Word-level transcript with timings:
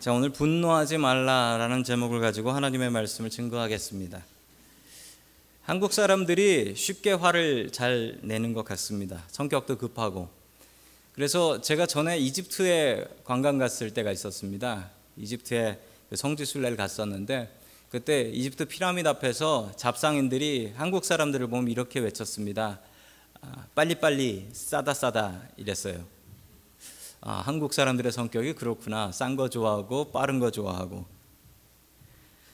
자, 0.00 0.14
오늘 0.14 0.30
분노하지 0.30 0.96
말라라는 0.96 1.84
제목을 1.84 2.20
가지고 2.22 2.52
하나님의 2.52 2.88
말씀을 2.88 3.28
증거하겠습니다. 3.28 4.24
한국 5.60 5.92
사람들이 5.92 6.74
쉽게 6.74 7.12
화를 7.12 7.70
잘 7.70 8.18
내는 8.22 8.54
것 8.54 8.64
같습니다. 8.64 9.22
성격도 9.28 9.76
급하고. 9.76 10.30
그래서 11.14 11.60
제가 11.60 11.84
전에 11.84 12.16
이집트에 12.16 13.08
관광 13.24 13.58
갔을 13.58 13.92
때가 13.92 14.10
있었습니다. 14.10 14.88
이집트에 15.18 15.78
그 16.08 16.16
성지순례를 16.16 16.78
갔었는데 16.78 17.54
그때 17.90 18.22
이집트 18.22 18.64
피라미드 18.64 19.06
앞에서 19.06 19.70
잡상인들이 19.76 20.72
한국 20.76 21.04
사람들을 21.04 21.46
보면 21.48 21.70
이렇게 21.70 22.00
외쳤습니다. 22.00 22.80
아, 23.42 23.66
빨리빨리 23.74 24.48
싸다 24.54 24.94
싸다 24.94 25.42
이랬어요. 25.58 26.19
아, 27.22 27.42
한국 27.44 27.74
사람들의 27.74 28.12
성격이 28.12 28.54
그렇구나. 28.54 29.12
싼 29.12 29.36
거 29.36 29.50
좋아하고 29.50 30.10
빠른 30.10 30.38
거 30.38 30.50
좋아하고. 30.50 31.04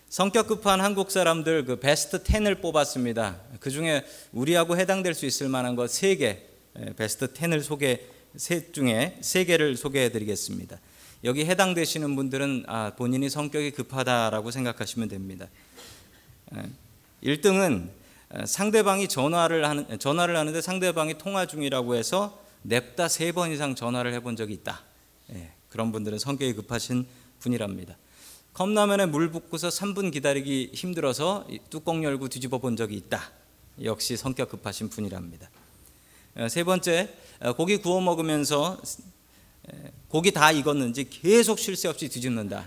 성격 0.08 0.48
급한 0.48 0.80
한국 0.80 1.10
사람들 1.12 1.64
그 1.64 1.78
베스트 1.78 2.22
10을 2.24 2.60
뽑았습니다. 2.60 3.36
그 3.60 3.70
중에 3.70 4.05
우리하고 4.32 4.77
해당될 4.77 5.14
수 5.14 5.24
있을 5.24 5.48
만한 5.48 5.77
것세 5.77 6.16
개, 6.16 6.42
베스트 6.96 7.32
10을 7.32 7.62
소개, 7.62 8.00
세 8.34 8.72
중에 8.72 9.18
세 9.20 9.44
개를 9.44 9.77
소개해 9.77 10.10
드리겠습니다. 10.10 10.78
여기 11.22 11.44
해당되시는 11.44 12.16
분들은 12.16 12.64
아, 12.66 12.92
본인이 12.96 13.30
성격이 13.30 13.70
급하다라고 13.70 14.50
생각하시면 14.50 15.08
됩니다. 15.08 15.46
1등은 17.22 17.88
상대방이 18.44 19.06
전화를 19.06 19.64
하는 19.64 19.98
전화를 20.00 20.36
하는데 20.36 20.60
상대방이 20.60 21.19
통화 21.19 21.46
중이라고 21.46 21.94
해서 21.94 22.45
냅다 22.62 23.09
세 23.09 23.33
번 23.33 23.51
이상 23.52 23.74
전화를 23.74 24.12
해본 24.15 24.37
적이 24.37 24.55
있다. 24.55 24.83
예, 25.33 25.52
그런 25.69 25.92
분들은 25.92 26.19
성격이 26.19 26.55
급하신 26.55 27.06
분이랍니다. 27.41 27.97
컵라면에 28.55 29.06
물 29.06 29.30
붓고서 29.30 29.69
3분 29.69 30.12
기다리기 30.12 30.70
힘들어서 30.73 31.47
뚜껑 31.70 32.03
열고 32.03 32.28
뒤집어 32.28 32.58
본 32.58 32.77
적이 32.77 32.97
있다. 32.97 33.30
역시 33.83 34.17
성격 34.17 34.48
급하신 34.50 34.89
분이랍니다. 34.89 35.50
세 36.48 36.64
번째, 36.64 37.14
고기 37.56 37.77
구워 37.77 38.00
먹으면서 38.00 38.80
고기 40.08 40.33
다 40.33 40.52
익었는지 40.52 41.08
계속 41.11 41.58
쉴 41.58 41.77
새 41.77 41.89
없이 41.89 42.08
뒤집는다. 42.08 42.67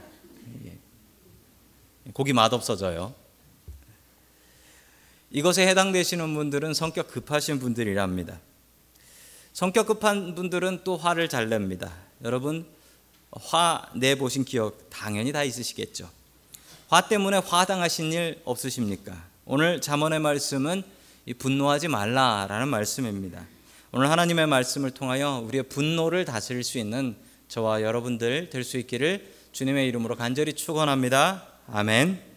예. 0.66 0.78
고기 2.13 2.33
맛없어져요. 2.33 3.16
이것에 5.31 5.67
해당되시는 5.67 6.33
분들은 6.33 6.73
성격 6.73 7.08
급하신 7.09 7.59
분들이랍니다. 7.59 8.39
성격 9.53 9.88
급한 9.88 10.36
분들은 10.36 10.81
또 10.83 10.97
화를 10.97 11.30
잘 11.30 11.50
냅니다. 11.50 11.92
여러분 12.23 12.66
화 13.31 13.88
내보신 13.95 14.45
기억 14.45 14.89
당연히 14.89 15.31
다 15.31 15.44
있으시겠죠. 15.44 16.09
화 16.88 17.08
때문에 17.08 17.38
화당하신 17.38 18.11
일 18.14 18.41
없으십니까? 18.45 19.16
오늘 19.45 19.81
잠언의 19.81 20.19
말씀은 20.19 20.83
분노하지 21.38 21.88
말라라는 21.88 22.67
말씀입니다. 22.67 23.45
오늘 23.91 24.09
하나님의 24.09 24.47
말씀을 24.47 24.91
통하여 24.91 25.44
우리의 25.45 25.63
분노를 25.63 26.25
다스릴 26.25 26.63
수 26.63 26.78
있는 26.78 27.16
저와 27.47 27.81
여러분들 27.81 28.50
될 28.50 28.63
수 28.63 28.78
있기를 28.78 29.34
주님의 29.52 29.88
이름으로 29.88 30.16
간절히 30.16 30.53
축원합니다. 30.53 31.45
아멘. 31.67 32.28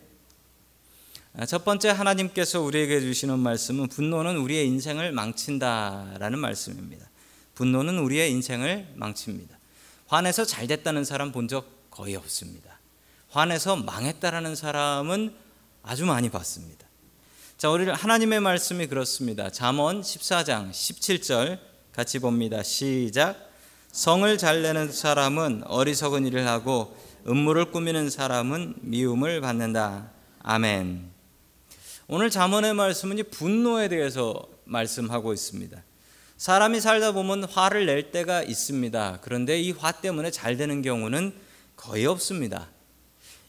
첫 1.47 1.65
번째 1.65 1.89
하나님께서 1.89 2.61
우리에게 2.61 3.01
주시는 3.01 3.39
말씀은 3.39 3.89
분노는 3.89 4.37
우리의 4.37 4.67
인생을 4.67 5.13
망친다라는 5.13 6.39
말씀입니다. 6.39 7.09
분노는 7.55 7.99
우리의 7.99 8.31
인생을 8.31 8.89
망칩니다. 8.97 9.59
화내서 10.07 10.45
잘 10.45 10.67
됐다는 10.67 11.05
사람 11.05 11.33
본 11.33 11.49
적 11.49 11.91
거의 11.91 12.17
없습니다. 12.17 12.81
화내서 13.31 13.77
망했다라는 13.77 14.57
사람은 14.57 15.35
아주 15.83 16.05
많이 16.07 16.31
봤습니다. 16.31 16.87
자, 17.57 17.71
우리 17.71 17.89
하나님의 17.89 18.41
말씀이 18.41 18.87
그렇습니다. 18.87 19.51
잠언 19.51 20.01
14장 20.03 20.71
17절 20.71 21.59
같이 21.93 22.19
봅니다. 22.19 22.63
시작. 22.63 23.51
성을 23.91 24.37
잘 24.39 24.63
내는 24.63 24.91
사람은 24.91 25.65
어리석은 25.67 26.27
일을 26.27 26.47
하고 26.47 26.97
음모를 27.27 27.71
꾸미는 27.71 28.11
사람은 28.11 28.77
미움을 28.81 29.41
받는다. 29.41 30.11
아멘. 30.43 31.12
오늘 32.15 32.29
잠언의 32.29 32.75
말씀은 32.75 33.17
분노에 33.31 33.89
대해서 33.89 34.47
말씀하고 34.67 35.33
있습니다. 35.33 35.83
사람이 36.37 36.79
살다 36.79 37.13
보면 37.13 37.45
화를 37.45 37.87
낼 37.87 38.11
때가 38.11 38.43
있습니다. 38.43 39.21
그런데 39.23 39.59
이 39.59 39.73
화 39.73 39.93
때문에 39.93 40.31
잘 40.31 40.59
되는 40.59 40.83
경우는 40.83 41.33
거의 41.75 42.05
없습니다. 42.05 42.69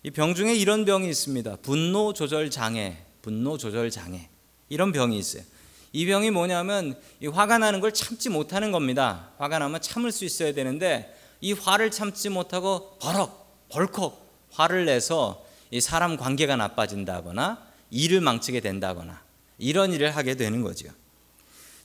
이 0.04 0.12
병 0.12 0.34
중에 0.34 0.56
이런 0.56 0.86
병이 0.86 1.10
있습니다. 1.10 1.58
분노 1.62 2.14
조절 2.14 2.50
장애, 2.50 3.00
분노 3.22 3.58
조절 3.58 3.92
장애. 3.92 4.30
이런 4.70 4.94
병이 4.94 5.20
있어요. 5.20 5.44
이 5.92 6.06
병이 6.06 6.32
뭐냐면 6.32 6.98
이 7.20 7.28
화가 7.28 7.58
나는 7.58 7.82
걸 7.82 7.94
참지 7.94 8.30
못하는 8.30 8.72
겁니다. 8.72 9.32
화가 9.40 9.60
나면 9.60 9.82
참을 9.82 10.14
수 10.14 10.24
있어야 10.24 10.54
되는데 10.54 11.14
이 11.42 11.52
화를 11.52 11.92
참지 11.92 12.30
못하고 12.30 12.98
버럭 13.02 13.68
벌컥 13.68 14.26
화를 14.52 14.86
내서 14.86 15.46
이 15.70 15.82
사람 15.82 16.16
관계가 16.16 16.56
나빠진다거나 16.56 17.73
일을 17.94 18.22
망치게 18.22 18.60
된다거나 18.60 19.22
이런 19.60 19.94
일을 19.94 20.16
하게 20.16 20.36
되는 20.36 20.64
거죠. 20.64 20.90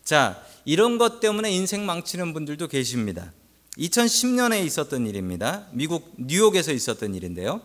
자, 0.03 0.43
이런 0.65 0.97
것 0.97 1.21
때문에 1.21 1.53
인생 1.53 1.85
망치는 1.85 2.33
분들도 2.33 2.67
계십니다. 2.69 3.33
2010년에 3.77 4.65
있었던 4.65 5.07
일입니다. 5.07 5.67
미국 5.73 6.15
뉴욕에서 6.17 6.73
있었던 6.73 7.15
일인데요. 7.15 7.61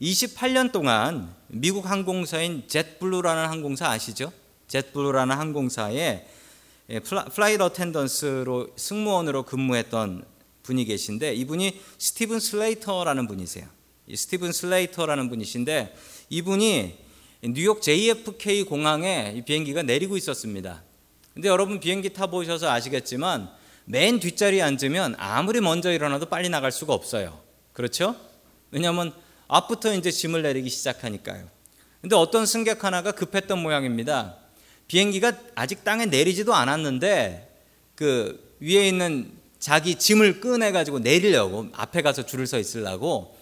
28년 0.00 0.72
동안 0.72 1.34
미국 1.48 1.88
항공사인 1.88 2.64
젯블루라는 2.66 3.46
항공사 3.46 3.90
아시죠? 3.90 4.32
젯블루라는 4.68 5.36
항공사에 5.36 6.26
flight 7.34 7.62
attendants로 7.62 8.70
승무원으로 8.76 9.42
근무했던 9.44 10.24
분이 10.62 10.84
계신데 10.86 11.34
이분이 11.34 11.80
스티븐 11.98 12.40
슬레이터라는 12.40 13.26
분이세요. 13.28 13.66
스티븐 14.14 14.52
슬레이터라는 14.52 15.28
분이신데 15.28 15.94
이분이 16.30 17.05
뉴욕 17.42 17.82
JFK 17.82 18.64
공항에 18.64 19.42
비행기가 19.44 19.82
내리고 19.82 20.16
있었습니다. 20.16 20.82
근데 21.34 21.48
여러분 21.48 21.80
비행기 21.80 22.10
타보셔서 22.14 22.70
아시겠지만 22.70 23.50
맨 23.84 24.18
뒷자리에 24.18 24.62
앉으면 24.62 25.14
아무리 25.18 25.60
먼저 25.60 25.92
일어나도 25.92 26.26
빨리 26.26 26.48
나갈 26.48 26.72
수가 26.72 26.94
없어요. 26.94 27.38
그렇죠? 27.72 28.16
왜냐하면 28.70 29.12
앞부터 29.48 29.94
이제 29.94 30.10
짐을 30.10 30.42
내리기 30.42 30.70
시작하니까요. 30.70 31.46
근데 32.00 32.16
어떤 32.16 32.46
승객 32.46 32.84
하나가 32.84 33.12
급했던 33.12 33.58
모양입니다. 33.58 34.36
비행기가 34.88 35.32
아직 35.54 35.84
땅에 35.84 36.06
내리지도 36.06 36.54
않았는데 36.54 37.54
그 37.94 38.56
위에 38.60 38.88
있는 38.88 39.30
자기 39.58 39.96
짐을 39.96 40.40
꺼내 40.40 40.72
가지고 40.72 41.00
내리려고 41.00 41.68
앞에 41.74 42.02
가서 42.02 42.24
줄을 42.24 42.46
서 42.46 42.58
있으려고 42.58 43.36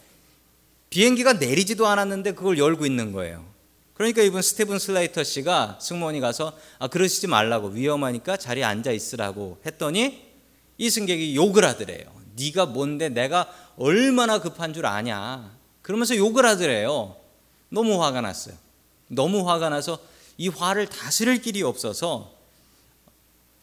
비행기가 0.91 1.35
내리지도 1.35 1.87
않았는데 1.87 2.33
그걸 2.33 2.59
열고 2.59 2.87
있는 2.87 3.13
거예요. 3.13 3.54
그러니까 3.95 4.23
이분 4.23 4.43
스티븐 4.43 4.79
슬레이터 4.79 5.23
씨가 5.23 5.79
승무원이 5.81 6.21
가서 6.21 6.53
아 6.79 6.89
그러시지 6.89 7.29
말라고 7.29 7.69
위험하니까 7.69 8.37
자리에 8.37 8.65
앉아 8.65 8.91
있으라고 8.91 9.59
했더니 9.65 10.23
이 10.79 10.91
승객이 10.91 11.37
욕을 11.37 11.65
하더래요. 11.65 12.13
네가 12.37 12.67
뭔데 12.67 13.09
내가 13.09 13.49
얼마나 13.77 14.41
급한 14.41 14.75
줄 14.75 14.87
아냐. 14.87 15.53
그러면서 15.83 16.17
욕을 16.17 16.45
하더래요. 16.45 17.17
너무 17.69 18.03
화가 18.03 18.21
났어요. 18.21 18.57
너무 19.09 19.49
화가 19.49 19.69
나서 19.69 19.99
이 20.37 20.49
화를 20.49 20.89
다스릴 20.89 21.41
길이 21.41 21.63
없어서 21.63 22.33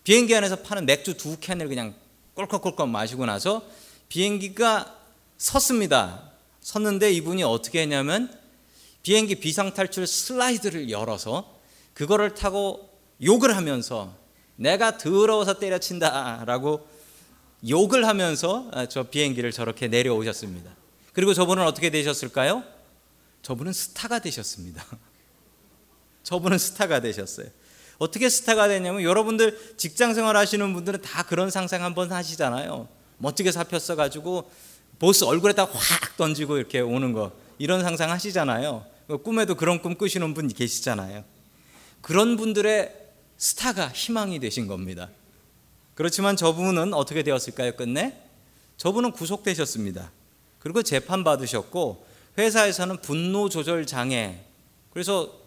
비행기 0.06 0.34
안에서 0.34 0.58
파는 0.58 0.86
맥주 0.86 1.18
두 1.18 1.38
캔을 1.40 1.68
그냥 1.68 1.94
꼴꺽꼴꺽 2.36 2.88
마시고 2.88 3.26
나서 3.26 3.62
비행기가 4.08 4.98
섰습니다. 5.38 6.32
섰는데 6.62 7.12
이분이 7.12 7.44
어떻게 7.44 7.82
했냐면 7.82 8.41
비행기 9.04 9.36
비상탈출 9.36 10.06
슬라이드를 10.08 10.90
열어서 10.90 11.58
그거를 11.94 12.36
타고 12.36 12.90
욕을 13.24 13.56
하면서 13.56 14.16
내가 14.56 14.98
더러워서 14.98 15.60
때려친다라고 15.60 16.88
욕을 17.68 18.08
하면서 18.08 18.70
저 18.90 19.04
비행기를 19.04 19.52
저렇게 19.52 19.88
내려오셨습니다. 19.88 20.72
그리고 21.14 21.34
저분은 21.34 21.64
어떻게 21.64 21.90
되셨을까요? 21.90 22.64
저분은 23.42 23.74
스타가 23.74 24.20
되셨습니다. 24.20 24.86
저분은 26.24 26.58
스타가 26.58 27.00
되셨어요. 27.02 27.48
어떻게 27.98 28.30
스타가 28.30 28.68
되냐면 28.68 29.04
여러분들 29.04 29.76
직장 29.78 30.14
생활 30.14 30.36
하시는 30.38 30.74
분들은 30.74 31.02
다 31.02 31.24
그런 31.24 31.52
상상 31.52 31.84
한번 31.84 32.12
하시잖아요. 32.12 32.88
멋지게 33.18 33.52
잡혔어 33.52 33.96
가지고 33.96 34.50
보스 34.98 35.24
얼굴에다 35.24 35.66
확 35.66 36.18
던지고 36.18 36.58
이렇게 36.58 36.80
오는 36.80 37.14
거 37.14 37.32
이런 37.60 37.84
상상 37.84 38.10
하시잖아요. 38.10 38.86
꿈에도 39.18 39.56
그런 39.56 39.82
꿈 39.82 39.96
꾸시는 39.96 40.34
분 40.34 40.48
계시잖아요. 40.48 41.24
그런 42.02 42.38
분들의 42.38 42.96
스타가 43.38 43.90
희망이 43.90 44.40
되신 44.40 44.68
겁니다. 44.68 45.10
그렇지만 45.96 46.36
저분은 46.36 46.94
어떻게 46.94 47.24
되었을까요, 47.24 47.76
끝내? 47.76 48.18
저분은 48.78 49.12
구속되셨습니다. 49.12 50.12
그리고 50.60 50.84
재판 50.84 51.24
받으셨고 51.24 52.06
회사에서는 52.38 53.02
분노 53.02 53.50
조절 53.50 53.86
장애 53.86 54.40
그래서 54.92 55.40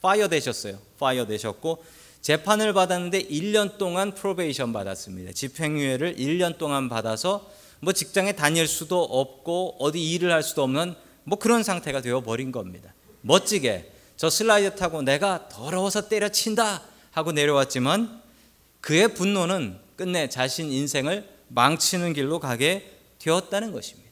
fire 0.00 0.28
되셨어요. 0.28 0.78
fire 0.98 1.26
되셨고 1.26 1.84
재판을 2.20 2.72
받았는데 2.72 3.28
1년 3.28 3.78
동안 3.78 4.14
probation 4.14 4.72
받았습니다. 4.72 5.32
집행유예를 5.32 6.16
1년 6.16 6.58
동안 6.58 6.88
받아서 6.88 7.50
뭐 7.80 7.92
직장에 7.92 8.32
다닐 8.32 8.66
수도 8.66 9.02
없고 9.02 9.76
어디 9.78 10.12
일을 10.12 10.32
할 10.32 10.42
수도 10.42 10.62
없는 10.62 10.94
뭐 11.30 11.38
그런 11.38 11.62
상태가 11.62 12.00
되어 12.00 12.22
버린 12.22 12.50
겁니다. 12.50 12.92
멋지게 13.20 13.92
저 14.16 14.28
슬라이드 14.28 14.74
타고 14.74 15.00
내가 15.00 15.48
더러워서 15.48 16.08
때려친다 16.08 16.82
하고 17.12 17.30
내려왔지만 17.30 18.20
그의 18.80 19.14
분노는 19.14 19.78
끝내 19.94 20.28
자신 20.28 20.72
인생을 20.72 21.28
망치는 21.46 22.14
길로 22.14 22.40
가게 22.40 22.98
되었다는 23.20 23.70
것입니다. 23.70 24.10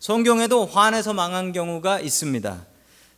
성경에도 0.00 0.66
화내서 0.66 1.12
망한 1.12 1.52
경우가 1.52 2.00
있습니다. 2.00 2.66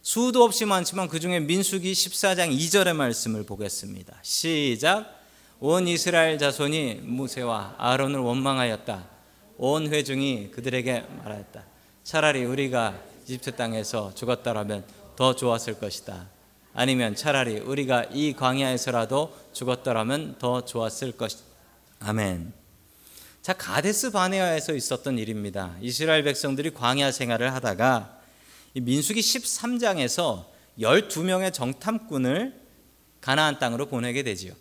수도 0.03 0.45
없이 0.45 0.67
많지만 0.67 1.09
그 1.09 1.19
중에 1.19 1.41
민수기 1.41 1.95
14장 1.95 2.55
2절의 2.55 2.95
말씀을 2.95 3.45
보겠습니다. 3.45 4.19
시작. 4.21 5.19
온 5.61 5.89
이스라엘 5.89 6.37
자손이 6.37 7.01
무세와 7.05 7.77
아론을 7.79 8.21
원망하였다. 8.21 9.09
온 9.57 9.89
회중이 9.91 10.51
그들에게 10.51 11.07
말하였다. 11.25 11.76
차라리 12.07 12.45
우리가 12.45 13.03
이집트 13.25 13.57
땅에서 13.57 14.15
죽었더라면 14.15 14.85
더 15.17 15.35
좋았을 15.35 15.81
것이다. 15.81 16.29
아니면 16.73 17.17
차라리 17.17 17.59
우리가 17.59 18.05
이 18.13 18.33
광야에서라도 18.33 19.37
죽었더라면 19.53 20.37
더 20.39 20.65
좋았을 20.65 21.17
것이다. 21.17 21.43
아멘. 21.99 22.53
자, 23.43 23.55
가데스 23.55 24.13
바네아에서 24.13 24.77
있었던 24.77 25.19
일입니다. 25.19 25.75
이스라엘 25.81 26.23
백성들이 26.23 26.75
광야 26.75 27.11
생활을 27.11 27.53
하다가 27.53 28.21
민수기 28.75 29.21
13장에서 29.21 30.45
12명의 30.79 31.53
정탐꾼을 31.53 32.55
가나안 33.21 33.59
땅으로 33.59 33.87
보내게 33.87 34.23
되지요. 34.23 34.53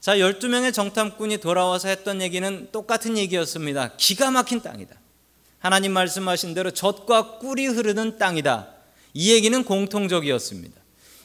자, 0.00 0.16
12명의 0.16 0.74
정탐꾼이 0.74 1.38
돌아와서 1.38 1.86
했던 1.86 2.20
얘기는 2.20 2.68
똑같은 2.72 3.16
얘기였습니다. 3.16 3.92
기가 3.96 4.32
막힌 4.32 4.60
땅이다. 4.60 5.03
하나님 5.64 5.92
말씀하신 5.92 6.52
대로 6.52 6.72
젖과 6.72 7.38
꿀이 7.38 7.64
흐르는 7.68 8.18
땅이다. 8.18 8.68
이 9.14 9.32
얘기는 9.32 9.64
공통적이었습니다. 9.64 10.78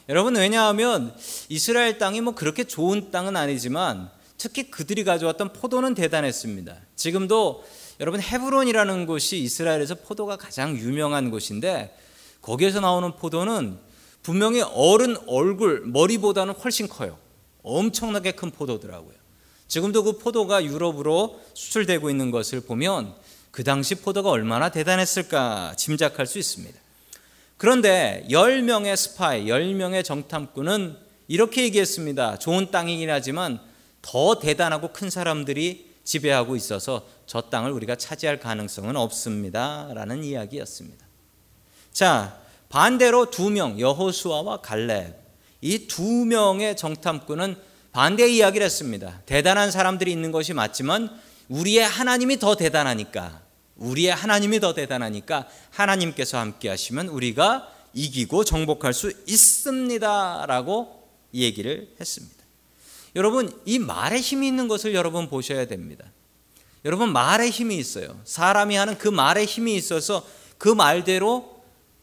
여러분, 0.08 0.34
왜냐하면 0.34 1.14
이스라엘 1.50 1.98
땅이 1.98 2.22
뭐 2.22 2.34
그렇게 2.34 2.64
좋은 2.64 3.10
땅은 3.10 3.36
아니지만 3.36 4.08
특히 4.38 4.70
그들이 4.70 5.04
가져왔던 5.04 5.52
포도는 5.52 5.94
대단했습니다. 5.94 6.74
지금도 6.96 7.66
여러분 8.00 8.22
헤브론이라는 8.22 9.04
곳이 9.04 9.40
이스라엘에서 9.40 9.96
포도가 9.96 10.38
가장 10.38 10.74
유명한 10.74 11.30
곳인데 11.30 11.94
거기에서 12.40 12.80
나오는 12.80 13.14
포도는 13.16 13.76
분명히 14.22 14.62
어른 14.62 15.18
얼굴, 15.26 15.82
머리보다는 15.84 16.54
훨씬 16.54 16.88
커요. 16.88 17.18
엄청나게 17.62 18.32
큰 18.32 18.50
포도더라고요. 18.50 19.16
지금도 19.68 20.02
그 20.02 20.16
포도가 20.16 20.64
유럽으로 20.64 21.42
수출되고 21.52 22.08
있는 22.08 22.30
것을 22.30 22.62
보면 22.62 23.14
그 23.50 23.64
당시 23.64 23.96
포도가 23.96 24.30
얼마나 24.30 24.70
대단했을까 24.70 25.74
짐작할 25.76 26.26
수 26.26 26.38
있습니다. 26.38 26.78
그런데 27.56 28.26
10명의 28.30 28.96
스파이, 28.96 29.44
10명의 29.46 30.04
정탐꾼은 30.04 30.96
이렇게 31.28 31.62
얘기했습니다. 31.64 32.38
좋은 32.38 32.70
땅이긴 32.70 33.10
하지만 33.10 33.60
더 34.02 34.38
대단하고 34.38 34.92
큰 34.92 35.10
사람들이 35.10 35.90
지배하고 36.04 36.56
있어서 36.56 37.06
저 37.26 37.42
땅을 37.42 37.70
우리가 37.72 37.96
차지할 37.96 38.40
가능성은 38.40 38.96
없습니다. 38.96 39.90
라는 39.94 40.24
이야기였습니다. 40.24 41.04
자, 41.92 42.38
반대로 42.68 43.30
두 43.30 43.50
명, 43.50 43.78
여호수아와 43.78 44.62
갈렙. 44.62 45.20
이 45.60 45.86
두 45.86 46.24
명의 46.24 46.76
정탐꾼은 46.76 47.56
반대 47.92 48.28
이야기를 48.28 48.64
했습니다. 48.64 49.20
대단한 49.26 49.70
사람들이 49.70 50.10
있는 50.10 50.32
것이 50.32 50.54
맞지만 50.54 51.10
우리의 51.50 51.86
하나님이 51.86 52.38
더 52.38 52.54
대단하니까, 52.54 53.42
우리의 53.76 54.14
하나님이 54.14 54.60
더 54.60 54.72
대단하니까 54.72 55.46
하나님께서 55.70 56.38
함께 56.38 56.68
하시면 56.68 57.08
우리가 57.08 57.70
이기고 57.92 58.44
정복할 58.44 58.94
수 58.94 59.12
있습니다. 59.26 60.46
라고 60.46 61.08
얘기를 61.34 61.94
했습니다. 62.00 62.36
여러분, 63.16 63.52
이 63.64 63.78
말에 63.78 64.20
힘이 64.20 64.46
있는 64.48 64.68
것을 64.68 64.94
여러분 64.94 65.28
보셔야 65.28 65.66
됩니다. 65.66 66.04
여러분, 66.84 67.12
말에 67.12 67.50
힘이 67.50 67.76
있어요. 67.76 68.20
사람이 68.24 68.76
하는 68.76 68.96
그 68.96 69.08
말에 69.08 69.44
힘이 69.44 69.74
있어서 69.76 70.24
그 70.56 70.68
말대로 70.68 71.62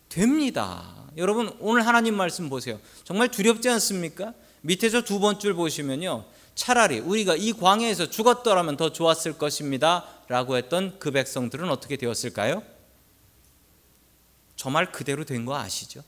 됩니다. 0.09 0.93
여러분 1.17 1.51
오늘 1.59 1.85
하나님 1.85 2.15
말씀 2.15 2.47
보세요. 2.47 2.79
정말 3.03 3.29
두렵지 3.29 3.67
않습니까? 3.69 4.33
밑에서 4.61 5.01
두 5.01 5.19
번 5.19 5.39
줄 5.39 5.53
보시면요. 5.55 6.25
차라리 6.57 6.99
우리가 6.99 7.35
이 7.35 7.53
광야에서 7.53 8.09
죽었더라면 8.09 8.77
더 8.77 8.91
좋았을 8.91 9.37
것입니다. 9.37 10.05
라고 10.27 10.57
했던 10.57 10.97
그 10.99 11.11
백성들은 11.11 11.69
어떻게 11.69 11.95
되었을까요? 11.97 12.63
저 14.57 14.69
말 14.71 14.91
그대로 14.91 15.23
된 15.23 15.45
거 15.45 15.55
아시죠? 15.55 16.01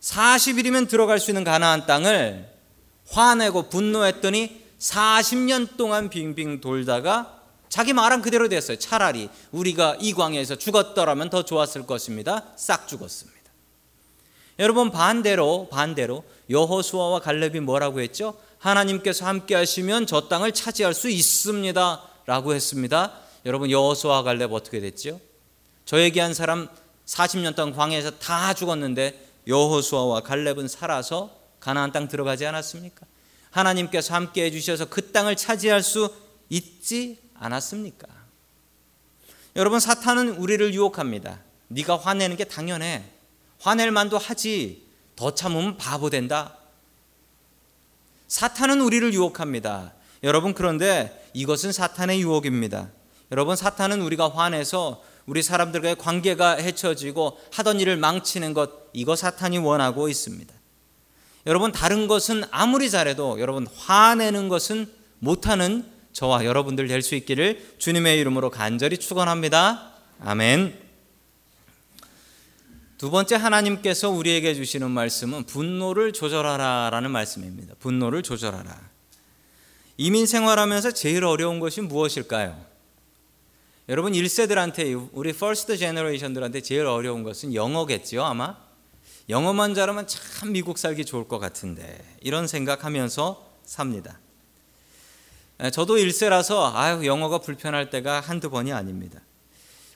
40일이면 0.00 0.88
들어갈 0.88 1.18
수 1.18 1.30
있는 1.30 1.42
가나안 1.42 1.86
땅을 1.86 2.54
화내고 3.08 3.70
분노했더니 3.70 4.62
40년 4.78 5.76
동안 5.78 6.10
빙빙 6.10 6.60
돌다가 6.60 7.40
자기 7.70 7.92
말한 7.94 8.20
그대로 8.20 8.48
됐어요. 8.48 8.78
차라리 8.78 9.30
우리가 9.52 9.96
이 10.00 10.12
광야에서 10.12 10.56
죽었더라면 10.56 11.30
더 11.30 11.44
좋았을 11.44 11.86
것입니다. 11.86 12.44
싹 12.56 12.86
죽었습니다. 12.86 13.39
여러분 14.60 14.90
반대로 14.90 15.68
반대로 15.70 16.22
여호수아와 16.50 17.20
갈렙이 17.20 17.60
뭐라고 17.60 18.02
했죠? 18.02 18.38
하나님께서 18.58 19.24
함께 19.24 19.54
하시면 19.54 20.06
저 20.06 20.28
땅을 20.28 20.52
차지할 20.52 20.92
수 20.92 21.08
있습니다라고 21.08 22.52
했습니다. 22.52 23.14
여러분 23.46 23.70
여호수아와 23.70 24.22
갈렙 24.22 24.52
어떻게 24.52 24.80
됐죠? 24.80 25.18
저 25.86 25.98
얘기한 26.02 26.34
사람 26.34 26.68
40년 27.06 27.56
동안 27.56 27.74
광야에서 27.74 28.18
다 28.18 28.52
죽었는데 28.52 29.28
여호수아와 29.46 30.20
갈렙은 30.20 30.68
살아서 30.68 31.34
가나안 31.58 31.92
땅 31.92 32.06
들어가지 32.06 32.44
않았습니까? 32.44 33.06
하나님께서 33.50 34.14
함께 34.14 34.44
해 34.44 34.50
주셔서 34.50 34.90
그 34.90 35.10
땅을 35.10 35.36
차지할 35.36 35.82
수 35.82 36.14
있지 36.50 37.18
않았습니까? 37.34 38.06
여러분 39.56 39.80
사탄은 39.80 40.36
우리를 40.36 40.74
유혹합니다. 40.74 41.40
네가 41.68 41.96
화내는 41.96 42.36
게 42.36 42.44
당연해. 42.44 43.19
화낼 43.60 43.90
만도 43.90 44.18
하지. 44.18 44.82
더 45.16 45.34
참으면 45.34 45.76
바보 45.76 46.10
된다. 46.10 46.56
사탄은 48.28 48.80
우리를 48.80 49.12
유혹합니다. 49.12 49.92
여러분 50.22 50.54
그런데 50.54 51.28
이것은 51.34 51.72
사탄의 51.72 52.20
유혹입니다. 52.22 52.88
여러분 53.32 53.56
사탄은 53.56 54.00
우리가 54.02 54.28
화내서 54.30 55.02
우리 55.26 55.42
사람들과의 55.42 55.96
관계가 55.96 56.56
해쳐지고 56.56 57.38
하던 57.52 57.80
일을 57.80 57.96
망치는 57.96 58.54
것 58.54 58.70
이거 58.92 59.14
사탄이 59.14 59.58
원하고 59.58 60.08
있습니다. 60.08 60.52
여러분 61.46 61.72
다른 61.72 62.08
것은 62.08 62.44
아무리 62.50 62.90
잘해도 62.90 63.40
여러분 63.40 63.66
화내는 63.76 64.48
것은 64.48 64.90
못하는 65.18 65.86
저와 66.12 66.44
여러분들 66.44 66.88
될 66.88 67.02
수 67.02 67.14
있기를 67.14 67.74
주님의 67.78 68.18
이름으로 68.18 68.50
간절히 68.50 68.98
축원합니다. 68.98 69.92
아멘. 70.20 70.89
두 73.00 73.10
번째 73.10 73.36
하나님께서 73.36 74.10
우리에게 74.10 74.54
주시는 74.54 74.90
말씀은 74.90 75.44
분노를 75.44 76.12
조절하라라는 76.12 77.10
말씀입니다. 77.10 77.74
분노를 77.78 78.22
조절하라. 78.22 78.78
이민 79.96 80.26
생활하면서 80.26 80.90
제일 80.90 81.24
어려운 81.24 81.60
것이 81.60 81.80
무엇일까요? 81.80 82.62
여러분 83.88 84.12
1세들한테 84.12 85.08
우리 85.12 85.32
first 85.32 85.78
generation들한테 85.78 86.60
제일 86.60 86.84
어려운 86.84 87.22
것은 87.22 87.54
영어겠지요, 87.54 88.22
아마. 88.22 88.58
영어만 89.30 89.72
잘하면 89.72 90.06
참 90.06 90.52
미국 90.52 90.76
살기 90.76 91.06
좋을 91.06 91.26
것 91.26 91.38
같은데 91.38 92.04
이런 92.20 92.46
생각하면서 92.46 93.50
삽니다. 93.64 94.20
저도 95.72 95.96
1세라서 95.96 96.74
아유 96.74 97.06
영어가 97.06 97.38
불편할 97.38 97.88
때가 97.88 98.20
한두 98.20 98.50
번이 98.50 98.74
아닙니다. 98.74 99.22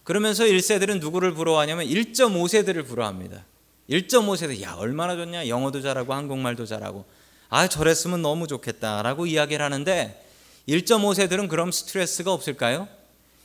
그러면서 0.04 0.44
1세들은 0.44 1.00
누구를 1.00 1.32
부러워하냐면 1.32 1.87
1.5세들을 1.87 2.87
부러워합니다. 2.87 3.44
1.5세대 3.88 4.62
야 4.62 4.75
얼마나 4.75 5.16
좋냐 5.16 5.49
영어도 5.49 5.80
잘하고 5.80 6.14
한국말도 6.14 6.66
잘하고 6.66 7.04
아 7.49 7.68
저랬으면 7.68 8.23
너무 8.23 8.46
좋겠다라고 8.46 9.26
이야기를 9.26 9.64
하는데 9.64 10.25
1.5세들은 10.68 11.49
그럼 11.49 11.73
스트레스가 11.73 12.32
없을까요? 12.32 12.88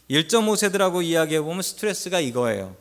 1.5세들하고 0.09 1.03
이야기해 1.03 1.41
보면 1.41 1.61
스트레스가 1.61 2.19
이거예요. 2.19 2.75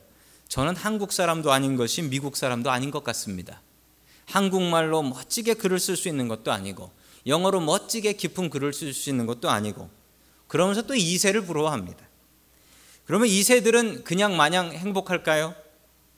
저는 0.48 0.76
한국 0.76 1.12
사람도 1.12 1.52
아닌 1.52 1.76
것이 1.76 2.02
미국 2.02 2.36
사람도 2.36 2.70
아닌 2.70 2.90
것 2.90 3.04
같습니다. 3.04 3.60
한국말로 4.26 5.02
멋지게 5.02 5.54
글을 5.54 5.78
쓸 5.78 5.96
수 5.96 6.08
있는 6.08 6.26
것도 6.26 6.52
아니고 6.52 6.90
영어로 7.26 7.60
멋지게 7.60 8.14
깊은 8.14 8.50
글을 8.50 8.72
쓸 8.72 8.92
수 8.92 9.10
있는 9.10 9.26
것도 9.26 9.50
아니고 9.50 9.88
그러면서 10.46 10.82
또 10.82 10.94
2세를 10.94 11.46
부러워합니다. 11.46 12.07
그러면 13.08 13.28
2세들은 13.28 14.04
그냥 14.04 14.36
마냥 14.36 14.70
행복할까요? 14.70 15.54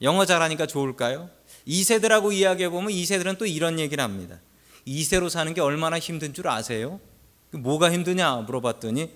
영어 0.03 0.27
잘하니까 0.27 0.67
좋을까요? 0.67 1.31
2세들하고 1.69 2.33
이야기해 2.33 2.69
보면 2.69 2.91
2세들은 2.91 3.39
또 3.39 3.47
이런 3.47 3.79
얘기를 3.79 4.03
합니다. 4.03 4.41
2세로 4.89 5.31
사는 5.31 5.55
게 5.55 5.61
얼마나 5.61 6.01
힘든 6.01 6.35
줄 6.35 6.49
아세요? 6.49 6.99
뭐가 7.53 7.93
힘드냐 7.93 8.35
물어봤더니 8.39 9.09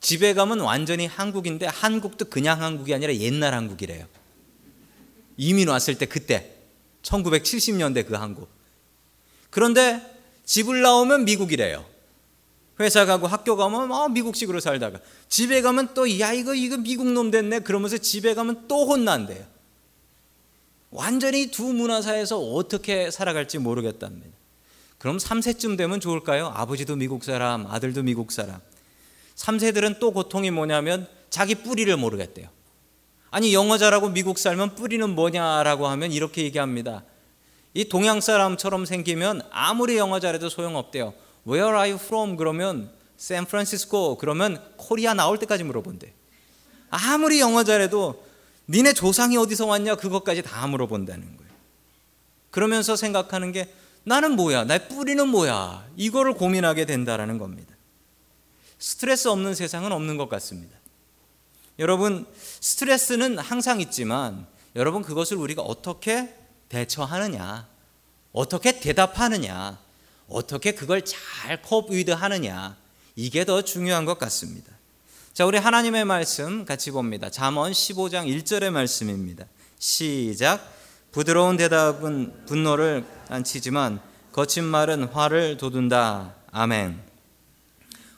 집에 0.00 0.34
가면 0.34 0.60
완전히 0.60 1.06
한국인데 1.06 1.64
한국도 1.64 2.26
그냥 2.26 2.60
한국이 2.60 2.92
아니라 2.92 3.14
옛날 3.14 3.54
한국이래요. 3.54 4.04
이민 5.38 5.68
왔을 5.68 5.96
때 5.96 6.04
그때 6.04 6.52
1970년대 7.00 8.06
그 8.06 8.14
한국. 8.14 8.50
그런데 9.48 10.02
집을 10.44 10.82
나오면 10.82 11.24
미국이래요. 11.24 11.82
회사 12.80 13.04
가고 13.04 13.26
학교 13.26 13.56
가면 13.56 13.92
어, 13.92 14.08
미국식으로 14.08 14.58
살다가 14.60 14.98
집에 15.28 15.60
가면 15.60 15.94
또 15.94 16.08
야 16.18 16.32
이거 16.32 16.54
이거 16.54 16.78
미국 16.78 17.12
놈 17.12 17.30
됐네 17.30 17.60
그러면서 17.60 17.98
집에 17.98 18.34
가면 18.34 18.66
또 18.68 18.86
혼난대요. 18.86 19.44
완전히 20.90 21.50
두 21.50 21.72
문화 21.72 22.02
사이에서 22.02 22.38
어떻게 22.38 23.10
살아갈지 23.10 23.58
모르겠답니다. 23.58 24.28
그럼 24.98 25.18
3세쯤 25.18 25.78
되면 25.78 26.00
좋을까요? 26.00 26.52
아버지도 26.54 26.96
미국 26.96 27.24
사람, 27.24 27.66
아들도 27.66 28.02
미국 28.02 28.32
사람. 28.32 28.60
3세들은 29.36 29.98
또 30.00 30.10
고통이 30.10 30.50
뭐냐면 30.50 31.06
자기 31.30 31.54
뿌리를 31.54 31.96
모르겠대요. 31.96 32.48
아니 33.30 33.54
영어 33.54 33.78
잘하고 33.78 34.08
미국 34.08 34.38
살면 34.38 34.74
뿌리는 34.74 35.08
뭐냐라고 35.08 35.86
하면 35.86 36.12
이렇게 36.12 36.42
얘기합니다. 36.42 37.04
이 37.72 37.84
동양 37.84 38.20
사람처럼 38.20 38.84
생기면 38.84 39.42
아무리 39.50 39.96
영어 39.96 40.18
잘해도 40.18 40.48
소용없대요. 40.48 41.14
Where 41.50 41.76
are 41.76 41.90
you 41.90 41.98
from? 41.98 42.36
그러면 42.36 42.92
샌프란시스코 43.16 44.18
그러면 44.18 44.62
코리아 44.76 45.14
나올 45.14 45.38
때까지 45.38 45.64
물어본대. 45.64 46.12
아무리 46.90 47.40
영어 47.40 47.64
잘해도 47.64 48.24
니네 48.68 48.92
조상이 48.92 49.36
어디서 49.36 49.66
왔냐 49.66 49.96
그것까지 49.96 50.42
다 50.42 50.66
물어본다는 50.66 51.36
거예요. 51.36 51.50
그러면서 52.50 52.94
생각하는 52.94 53.52
게 53.52 53.72
나는 54.04 54.36
뭐야? 54.36 54.64
나의 54.64 54.88
뿌리는 54.88 55.26
뭐야? 55.28 55.86
이거를 55.96 56.34
고민하게 56.34 56.86
된다라는 56.86 57.38
겁니다. 57.38 57.74
스트레스 58.78 59.28
없는 59.28 59.54
세상은 59.54 59.92
없는 59.92 60.16
것 60.16 60.28
같습니다. 60.28 60.78
여러분, 61.78 62.26
스트레스는 62.60 63.38
항상 63.38 63.80
있지만 63.80 64.46
여러분 64.76 65.02
그것을 65.02 65.36
우리가 65.36 65.62
어떻게 65.62 66.34
대처하느냐, 66.68 67.68
어떻게 68.32 68.80
대답하느냐, 68.80 69.78
어떻게 70.30 70.72
그걸 70.72 71.04
잘 71.04 71.60
컵위드 71.60 72.12
하느냐, 72.12 72.76
이게 73.16 73.44
더 73.44 73.62
중요한 73.62 74.04
것 74.04 74.18
같습니다. 74.18 74.72
자, 75.34 75.44
우리 75.44 75.58
하나님의 75.58 76.04
말씀 76.04 76.64
같이 76.64 76.90
봅니다. 76.90 77.30
잠언 77.30 77.72
15장 77.72 78.26
1절의 78.26 78.70
말씀입니다. 78.70 79.44
시작. 79.78 80.60
부드러운 81.12 81.56
대답은 81.56 82.46
분노를 82.46 83.04
안치지만 83.28 84.00
거친 84.32 84.64
말은 84.64 85.04
화를 85.04 85.56
돋운다. 85.56 86.36
아멘. 86.52 87.00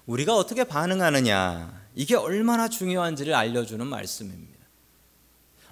우리가 0.05 0.37
어떻게 0.37 0.65
반응하느냐, 0.65 1.83
이게 1.95 2.15
얼마나 2.15 2.69
중요한지를 2.69 3.35
알려주는 3.35 3.87
말씀입니다. 3.87 4.53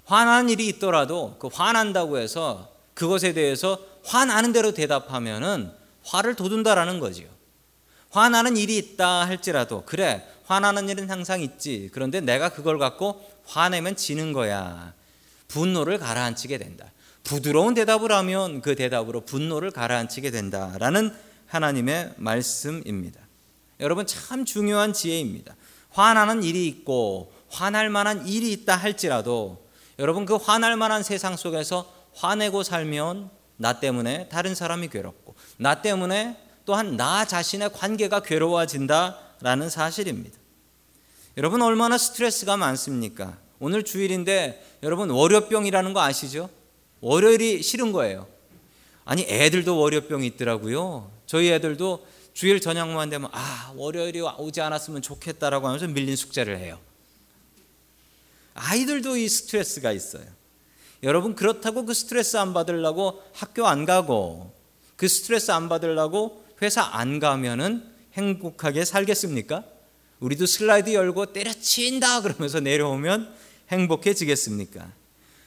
화난 0.05 0.49
일이 0.49 0.67
있더라도 0.67 1.37
그 1.39 1.49
화난다고 1.51 2.17
해서 2.17 2.73
그것에 2.95 3.33
대해서 3.33 3.79
화나는 4.03 4.51
대로 4.51 4.73
대답하면은 4.73 5.71
화를 6.03 6.35
돋운다라는 6.35 6.99
거지요. 6.99 7.27
화나는 8.09 8.57
일이 8.57 8.77
있다 8.77 9.25
할지라도 9.25 9.83
그래 9.85 10.27
화나는 10.45 10.89
일은 10.89 11.09
항상 11.09 11.41
있지. 11.41 11.89
그런데 11.93 12.19
내가 12.19 12.49
그걸 12.49 12.77
갖고 12.77 13.25
화내면 13.45 13.95
지는 13.95 14.33
거야. 14.33 14.93
분노를 15.47 15.97
가라앉히게 15.97 16.57
된다. 16.57 16.91
부드러운 17.23 17.73
대답을 17.73 18.11
하면 18.11 18.61
그 18.61 18.75
대답으로 18.75 19.21
분노를 19.21 19.71
가라앉히게 19.71 20.31
된다라는 20.31 21.15
하나님의 21.47 22.13
말씀입니다. 22.17 23.19
여러분 23.79 24.05
참 24.05 24.45
중요한 24.45 24.93
지혜입니다. 24.93 25.55
화나는 25.91 26.43
일이 26.43 26.67
있고 26.67 27.31
화날 27.49 27.89
만한 27.89 28.27
일이 28.27 28.51
있다 28.53 28.75
할지라도 28.75 29.65
여러분 29.99 30.25
그 30.25 30.35
화날 30.35 30.77
만한 30.77 31.03
세상 31.03 31.35
속에서 31.35 31.91
화내고 32.15 32.63
살면 32.63 33.29
나 33.57 33.79
때문에 33.79 34.29
다른 34.29 34.55
사람이 34.55 34.87
괴롭고 34.89 35.20
나 35.61 35.79
때문에 35.79 36.35
또한 36.65 36.97
나 36.97 37.23
자신의 37.23 37.71
관계가 37.73 38.21
괴로워진다라는 38.21 39.69
사실입니다. 39.69 40.35
여러분 41.37 41.61
얼마나 41.61 41.99
스트레스가 41.99 42.57
많습니까? 42.57 43.37
오늘 43.59 43.83
주일인데 43.83 44.79
여러분 44.81 45.11
월요병이라는 45.11 45.93
거 45.93 46.01
아시죠? 46.01 46.49
월요일이 47.01 47.61
싫은 47.61 47.91
거예요. 47.91 48.25
아니 49.05 49.21
애들도 49.29 49.77
월요병이 49.77 50.25
있더라고요. 50.29 51.11
저희 51.27 51.51
애들도 51.51 52.07
주일 52.33 52.59
저녁만 52.59 53.11
되면 53.11 53.29
아 53.31 53.71
월요일이 53.75 54.19
오지 54.21 54.61
않았으면 54.61 55.03
좋겠다라고 55.03 55.67
하면서 55.67 55.87
밀린 55.87 56.15
숙제를 56.15 56.57
해요. 56.57 56.79
아이들도 58.55 59.15
이 59.15 59.29
스트레스가 59.29 59.91
있어요. 59.91 60.25
여러분 61.03 61.35
그렇다고 61.35 61.85
그 61.85 61.93
스트레스 61.93 62.37
안 62.37 62.51
받으려고 62.55 63.21
학교 63.33 63.67
안 63.67 63.85
가고 63.85 64.59
그 65.01 65.07
스트레스 65.07 65.49
안 65.49 65.67
받으려고 65.67 66.45
회사 66.61 66.83
안 66.83 67.19
가면은 67.19 67.83
행복하게 68.13 68.85
살겠습니까? 68.85 69.63
우리도 70.19 70.45
슬라이드 70.45 70.93
열고 70.93 71.33
때려친다 71.33 72.21
그러면서 72.21 72.59
내려오면 72.59 73.33
행복해지겠습니까? 73.69 74.91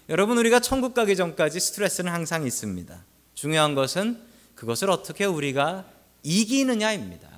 여러분 0.08 0.38
우리가 0.38 0.58
천국 0.58 0.92
가기 0.92 1.14
전까지 1.14 1.61
스트레스는 1.61 2.11
항상 2.11 2.44
있습니다. 2.44 3.04
중요한 3.34 3.76
것은 3.76 4.20
그것을 4.56 4.90
어떻게 4.90 5.25
우리가 5.25 5.84
이기느냐입니다. 6.25 7.28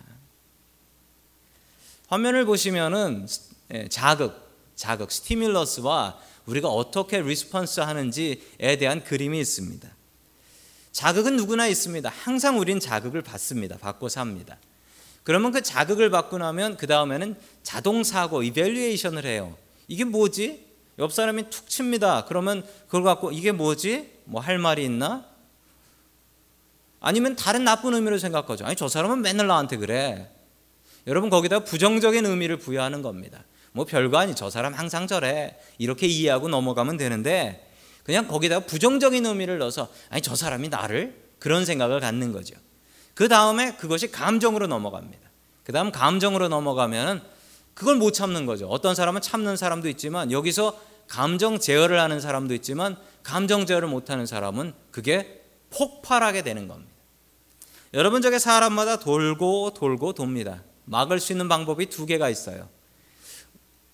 화면을 2.06 2.46
보시면은 2.46 3.26
예, 3.74 3.88
자극, 3.88 4.40
자극, 4.74 5.12
stimulus와 5.12 6.18
우리가 6.46 6.68
어떻게 6.68 7.20
response 7.20 7.80
하는지에 7.80 8.78
대한 8.78 9.04
그림이 9.04 9.38
있습니다. 9.38 9.95
자극은 10.96 11.36
누구나 11.36 11.66
있습니다. 11.66 12.08
항상 12.08 12.58
우린 12.58 12.80
자극을 12.80 13.20
받습니다. 13.20 13.76
받고 13.76 14.08
삽니다. 14.08 14.56
그러면 15.24 15.52
그 15.52 15.60
자극을 15.60 16.08
받고 16.08 16.38
나면 16.38 16.78
그 16.78 16.86
다음에는 16.86 17.36
자동 17.62 18.02
사고, 18.02 18.42
evaluation을 18.42 19.26
해요. 19.26 19.54
이게 19.88 20.04
뭐지? 20.04 20.64
옆 20.98 21.12
사람이 21.12 21.50
툭 21.50 21.68
칩니다. 21.68 22.24
그러면 22.24 22.64
그걸 22.86 23.02
갖고 23.02 23.30
이게 23.30 23.52
뭐지? 23.52 24.10
뭐 24.24 24.40
할 24.40 24.56
말이 24.56 24.86
있나? 24.86 25.26
아니면 27.00 27.36
다른 27.36 27.64
나쁜 27.64 27.92
의미로 27.92 28.16
생각하죠. 28.16 28.64
아니 28.64 28.74
저 28.74 28.88
사람은 28.88 29.20
맨날 29.20 29.48
나한테 29.48 29.76
그래. 29.76 30.30
여러분 31.06 31.28
거기다 31.28 31.58
부정적인 31.58 32.24
의미를 32.24 32.56
부여하는 32.56 33.02
겁니다. 33.02 33.44
뭐 33.72 33.84
별거 33.84 34.16
아니 34.16 34.34
저 34.34 34.48
사람 34.48 34.72
항상 34.72 35.06
저래. 35.06 35.58
이렇게 35.76 36.06
이해하고 36.06 36.48
넘어가면 36.48 36.96
되는데 36.96 37.65
그냥 38.06 38.28
거기다 38.28 38.60
부정적인 38.60 39.26
의미를 39.26 39.58
넣어서 39.58 39.88
아니 40.10 40.22
저 40.22 40.36
사람이 40.36 40.68
나를 40.68 41.20
그런 41.40 41.64
생각을 41.64 41.98
갖는 41.98 42.30
거죠. 42.30 42.54
그 43.14 43.26
다음에 43.26 43.74
그것이 43.74 44.12
감정으로 44.12 44.68
넘어갑니다. 44.68 45.28
그 45.64 45.72
다음 45.72 45.90
감정으로 45.90 46.46
넘어가면 46.46 47.24
그걸 47.74 47.96
못 47.96 48.12
참는 48.12 48.46
거죠. 48.46 48.68
어떤 48.68 48.94
사람은 48.94 49.22
참는 49.22 49.56
사람도 49.56 49.88
있지만 49.88 50.30
여기서 50.30 50.80
감정 51.08 51.58
제어를 51.58 51.98
하는 51.98 52.20
사람도 52.20 52.54
있지만 52.54 52.96
감정 53.24 53.66
제어를 53.66 53.88
못하는 53.88 54.24
사람은 54.24 54.72
그게 54.92 55.42
폭발하게 55.70 56.42
되는 56.42 56.68
겁니다. 56.68 56.92
여러분 57.92 58.22
저게 58.22 58.38
사람마다 58.38 59.00
돌고 59.00 59.74
돌고 59.74 60.12
돕니다. 60.12 60.62
막을 60.84 61.18
수 61.18 61.32
있는 61.32 61.48
방법이 61.48 61.86
두 61.86 62.06
개가 62.06 62.30
있어요. 62.30 62.68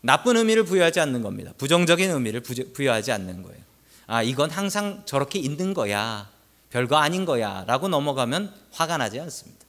나쁜 0.03 0.37
의미를 0.37 0.65
부여하지 0.65 1.01
않는 1.01 1.23
겁니다. 1.23 1.55
부정적인 1.57 2.11
의미를 2.11 2.43
부여하지 2.43 3.11
않는 3.13 3.43
거예요. 3.43 3.72
아, 4.13 4.23
이건 4.23 4.51
항상 4.51 5.05
저렇게 5.07 5.39
있는 5.39 5.73
거야. 5.73 6.29
별거 6.69 6.97
아닌 6.97 7.25
거야. 7.25 7.65
라고 7.67 7.89
넘어가면 7.89 8.53
화가 8.71 8.99
나지 8.99 9.19
않습니다. 9.19 9.65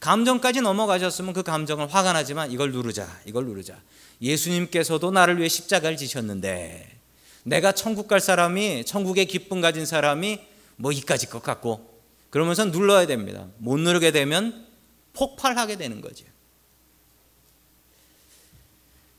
감정까지 0.00 0.60
넘어가셨으면 0.60 1.34
그 1.34 1.44
감정은 1.44 1.86
화가 1.86 2.14
나지만 2.14 2.50
이걸 2.50 2.72
누르자. 2.72 3.06
이걸 3.26 3.44
누르자. 3.44 3.80
예수님께서도 4.20 5.12
나를 5.12 5.38
위해 5.38 5.48
십자가를 5.48 5.96
지셨는데 5.96 6.98
내가 7.44 7.70
천국 7.70 8.08
갈 8.08 8.18
사람이 8.18 8.84
천국의 8.84 9.26
기쁨 9.26 9.60
가진 9.60 9.86
사람이 9.86 10.40
뭐 10.74 10.90
이까지 10.90 11.26
것 11.30 11.40
같고 11.40 12.02
그러면서 12.30 12.64
눌러야 12.64 13.06
됩니다. 13.06 13.46
못 13.58 13.78
누르게 13.78 14.10
되면 14.10 14.66
폭발하게 15.12 15.76
되는 15.76 16.00
거죠. 16.00 16.24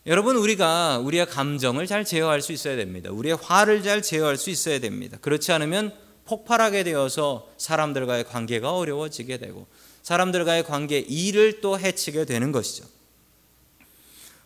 여러분 0.05 0.37
우리가 0.37 0.99
우리의 0.99 1.25
감정을 1.25 1.85
잘 1.85 2.05
제어할 2.05 2.41
수 2.41 2.51
있어야 2.51 2.75
됩니다. 2.75 3.11
우리의 3.11 3.37
화를 3.41 3.83
잘 3.83 4.01
제어할 4.01 4.37
수 4.37 4.49
있어야 4.49 4.79
됩니다. 4.79 5.17
그렇지 5.21 5.51
않으면 5.51 5.93
폭발하게 6.25 6.83
되어서 6.83 7.49
사람들과의 7.57 8.25
관계가 8.25 8.75
어려워지게 8.75 9.37
되고 9.37 9.67
사람들과의 10.03 10.63
관계 10.63 10.99
일을 10.99 11.59
또 11.61 11.77
해치게 11.77 12.25
되는 12.25 12.51
것이죠. 12.51 12.85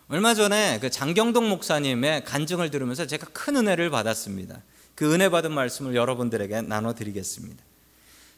얼마 0.08 0.34
전에 0.34 0.80
그 0.82 0.90
장경동 0.90 1.50
목사님의 1.50 2.26
간증을 2.26 2.72
들으면서 2.72 3.06
제가 3.06 3.28
큰 3.32 3.56
은혜를 3.58 3.90
받았습니다. 3.90 4.62
그 4.96 5.14
은혜 5.14 5.30
받은 5.30 5.52
말씀을 5.52 5.96
여러분들에게 5.96 6.62
나눠 6.64 6.94
드리겠습니다. 6.94 7.64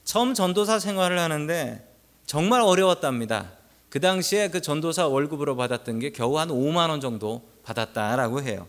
처음 0.04 0.34
전도사 0.34 0.80
생활을 0.80 1.20
하는데 1.20 1.88
정말 2.26 2.62
어려웠답니다. 2.62 3.52
그 3.96 4.02
당시에 4.02 4.50
그 4.50 4.60
전도사 4.60 5.08
월급으로 5.08 5.56
받았던 5.56 6.00
게 6.00 6.10
겨우 6.10 6.38
한 6.38 6.50
5만 6.50 6.90
원 6.90 7.00
정도 7.00 7.42
받았다라고 7.64 8.42
해요. 8.42 8.68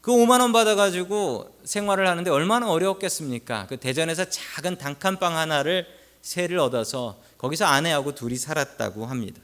그 0.00 0.12
5만 0.12 0.40
원 0.40 0.52
받아가지고 0.52 1.52
생활을 1.64 2.06
하는데 2.06 2.30
얼마나 2.30 2.70
어려웠겠습니까? 2.70 3.66
그 3.66 3.76
대전에서 3.76 4.26
작은 4.26 4.78
단칸방 4.78 5.36
하나를 5.36 5.88
세를 6.22 6.60
얻어서 6.60 7.18
거기서 7.38 7.64
아내하고 7.64 8.14
둘이 8.14 8.36
살았다고 8.36 9.04
합니다. 9.06 9.40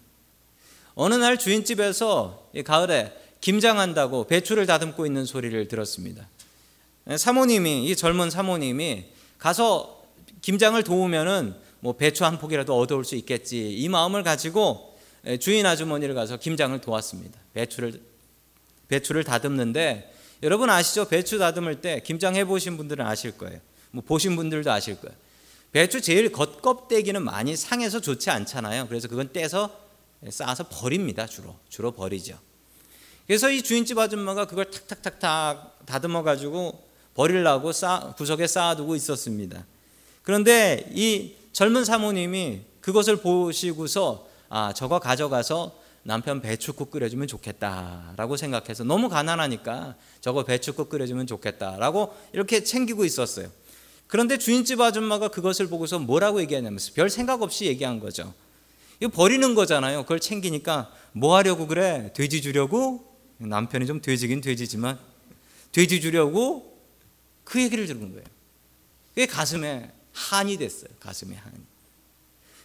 어느 0.94 1.16
날 1.16 1.36
주인집에서 1.36 2.50
가을에 2.64 3.12
김장한다고 3.40 4.28
배추를 4.28 4.66
다듬고 4.66 5.04
있는 5.04 5.24
소리를 5.24 5.66
들었습니다. 5.66 6.28
사모님이 7.16 7.86
이 7.86 7.96
젊은 7.96 8.30
사모님이 8.30 9.06
가서 9.36 10.04
김장을 10.42 10.84
도우면은 10.84 11.56
뭐 11.80 11.94
배추 11.94 12.24
한 12.24 12.38
포기라도 12.38 12.78
얻어올 12.78 13.04
수 13.04 13.16
있겠지 13.16 13.72
이 13.72 13.88
마음을 13.88 14.22
가지고 14.22 14.98
주인 15.40 15.66
아주머니를 15.66 16.14
가서 16.14 16.38
김장을 16.38 16.80
도왔습니다. 16.80 17.38
배추를 17.54 18.00
배추를 18.88 19.24
다듬는데 19.24 20.14
여러분 20.42 20.70
아시죠? 20.70 21.08
배추 21.08 21.38
다듬을 21.38 21.80
때 21.80 22.00
김장 22.04 22.36
해 22.36 22.44
보신 22.44 22.76
분들은 22.76 23.06
아실 23.06 23.36
거예요. 23.36 23.60
뭐 23.90 24.02
보신 24.06 24.36
분들도 24.36 24.70
아실 24.70 25.00
거예요. 25.00 25.16
배추 25.72 26.00
제일 26.00 26.32
겉껍데기는 26.32 27.22
많이 27.22 27.56
상해서 27.56 28.00
좋지 28.00 28.30
않잖아요. 28.30 28.88
그래서 28.88 29.08
그건 29.08 29.32
떼서 29.32 29.78
쌓아서 30.28 30.68
버립니다. 30.68 31.26
주로 31.26 31.56
주로 31.68 31.92
버리죠. 31.92 32.38
그래서 33.26 33.50
이 33.50 33.62
주인집 33.62 33.96
아줌마가 33.96 34.46
그걸 34.46 34.70
탁탁탁탁 34.70 35.86
다듬어 35.86 36.22
가지고 36.22 36.84
버리려고 37.14 37.72
쌓, 37.72 38.14
구석에 38.16 38.46
쌓아두고 38.46 38.96
있었습니다. 38.96 39.64
그런데 40.22 40.90
이 40.92 41.34
젊은 41.52 41.84
사모님이 41.84 42.62
그것을 42.80 43.16
보시고서 43.16 44.26
아 44.48 44.72
저거 44.74 44.98
가져가서 44.98 45.78
남편 46.02 46.40
배추국 46.40 46.90
끓여주면 46.90 47.28
좋겠다라고 47.28 48.36
생각해서 48.36 48.84
너무 48.84 49.08
가난하니까 49.08 49.96
저거 50.20 50.44
배추국 50.44 50.88
끓여주면 50.88 51.26
좋겠다라고 51.26 52.14
이렇게 52.32 52.64
챙기고 52.64 53.04
있었어요. 53.04 53.48
그런데 54.06 54.38
주인집 54.38 54.80
아줌마가 54.80 55.28
그것을 55.28 55.68
보고서 55.68 55.98
뭐라고 55.98 56.40
얘기하냐면 56.40 56.78
별 56.94 57.10
생각 57.10 57.42
없이 57.42 57.66
얘기한 57.66 58.00
거죠. 58.00 58.32
이거 58.98 59.10
버리는 59.10 59.54
거잖아요. 59.54 60.02
그걸 60.02 60.20
챙기니까 60.20 60.90
뭐 61.12 61.36
하려고 61.36 61.66
그래? 61.66 62.12
돼지 62.14 62.42
주려고? 62.42 63.08
남편이 63.38 63.86
좀 63.86 64.00
돼지긴 64.00 64.40
돼지지만 64.40 64.98
돼지 65.72 66.00
주려고 66.00 66.78
그 67.44 67.62
얘기를 67.62 67.86
들은 67.86 68.10
거예요. 68.10 68.24
그게 69.10 69.26
가슴에 69.26 69.90
한이 70.12 70.56
됐어요. 70.56 70.90
가슴에 71.00 71.36
한이. 71.36 71.56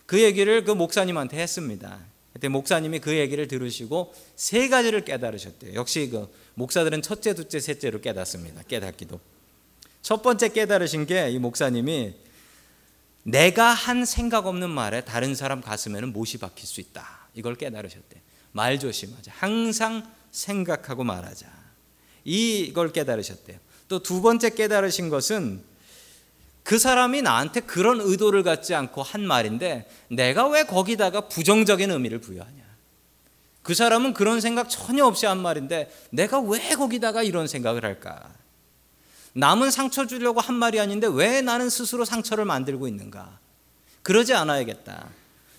그 0.06 0.22
얘기를 0.22 0.64
그 0.64 0.72
목사님한테 0.72 1.38
했습니다. 1.38 2.00
그때 2.34 2.48
목사님이 2.50 3.00
그 3.00 3.16
얘기를 3.18 3.48
들으시고 3.48 4.14
세 4.36 4.68
가지를 4.68 5.06
깨달으셨대요. 5.06 5.74
역시 5.74 6.10
그 6.10 6.30
목사들은 6.56 7.02
첫째, 7.02 7.34
둘째, 7.34 7.60
셋째로 7.60 8.02
깨닫습니다. 8.02 8.62
깨닫기도. 8.64 9.20
첫 10.02 10.22
번째 10.22 10.50
깨달으신 10.50 11.06
게 11.06 11.30
이 11.32 11.40
목사님이 11.40 12.14
내가 13.24 13.74
한 13.74 14.06
생각 14.06 14.46
없는 14.46 14.70
말에 14.70 15.02
다른 15.02 15.34
사람 15.34 15.62
가슴에는 15.62 16.14
못이 16.14 16.38
박힐 16.38 16.68
수 16.68 16.80
있다. 16.82 17.30
이걸 17.34 17.56
깨달으셨대. 17.56 18.22
말 18.52 18.80
조심하자. 18.80 19.32
항상 19.36 20.08
생각하고 20.32 21.04
말하자. 21.04 21.48
이걸 22.24 22.92
깨달으셨대요. 22.92 23.58
또 23.88 24.00
두 24.00 24.22
번째 24.22 24.50
깨달으신 24.52 25.10
것은 25.10 25.64
그 26.66 26.80
사람이 26.80 27.22
나한테 27.22 27.60
그런 27.60 28.02
의도를 28.02 28.42
갖지 28.42 28.74
않고 28.74 29.04
한 29.04 29.22
말인데 29.22 29.88
내가 30.10 30.48
왜 30.48 30.64
거기다가 30.64 31.30
부정적인 31.30 31.92
의미를 31.92 32.20
부여하냐. 32.20 32.66
그 33.62 33.76
사람은 33.76 34.16
그런 34.16 34.42
생각 34.42 34.68
전혀 34.68 35.06
없이 35.06 35.28
한 35.28 35.40
말인데 35.40 35.94
내가 36.10 36.40
왜 36.40 36.70
거기다가 36.70 37.22
이런 37.22 37.48
생각을 37.48 37.86
할까? 37.86 38.34
남은 39.34 39.70
상처 39.70 40.08
주려고 40.08 40.40
한 40.40 40.56
말이 40.56 40.80
아닌데 40.80 41.08
왜 41.08 41.42
나는 41.42 41.70
스스로 41.70 42.04
상처를 42.04 42.46
만들고 42.46 42.88
있는가? 42.88 43.38
그러지 44.02 44.34
않아야겠다. 44.34 45.10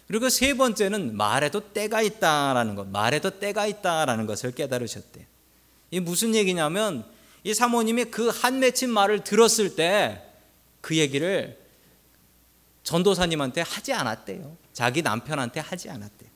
그리고 0.08 0.28
세 0.28 0.54
번째는 0.54 1.16
말에도 1.16 1.72
때가 1.72 2.02
있다라는 2.02 2.74
것, 2.74 2.88
말에도 2.88 3.30
때가 3.30 3.66
있다라는 3.66 4.26
것을 4.26 4.56
깨달으셨대. 4.56 5.24
이 5.92 6.00
무슨 6.00 6.34
얘기냐면 6.34 7.04
이 7.44 7.54
사모님이 7.54 8.06
그 8.06 8.30
한 8.30 8.58
맺힌 8.58 8.90
말을 8.90 9.22
들었을 9.22 9.76
때 9.76 10.25
그 10.86 10.96
얘기를 10.96 11.58
전도사님한테 12.84 13.62
하지 13.62 13.92
않았대요. 13.92 14.56
자기 14.72 15.02
남편한테 15.02 15.58
하지 15.58 15.90
않았대요. 15.90 16.30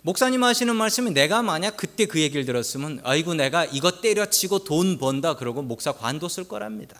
목사님 0.00 0.42
하시는 0.42 0.74
말씀이 0.74 1.10
내가 1.10 1.42
만약 1.42 1.76
그때 1.76 2.06
그 2.06 2.18
얘기를 2.18 2.46
들었으면 2.46 3.02
아이고 3.04 3.34
내가 3.34 3.66
이거 3.66 4.00
때려치고 4.00 4.64
돈 4.64 4.96
번다 4.96 5.34
그러고 5.34 5.60
목사 5.60 5.92
관뒀을 5.92 6.48
거랍니다. 6.48 6.98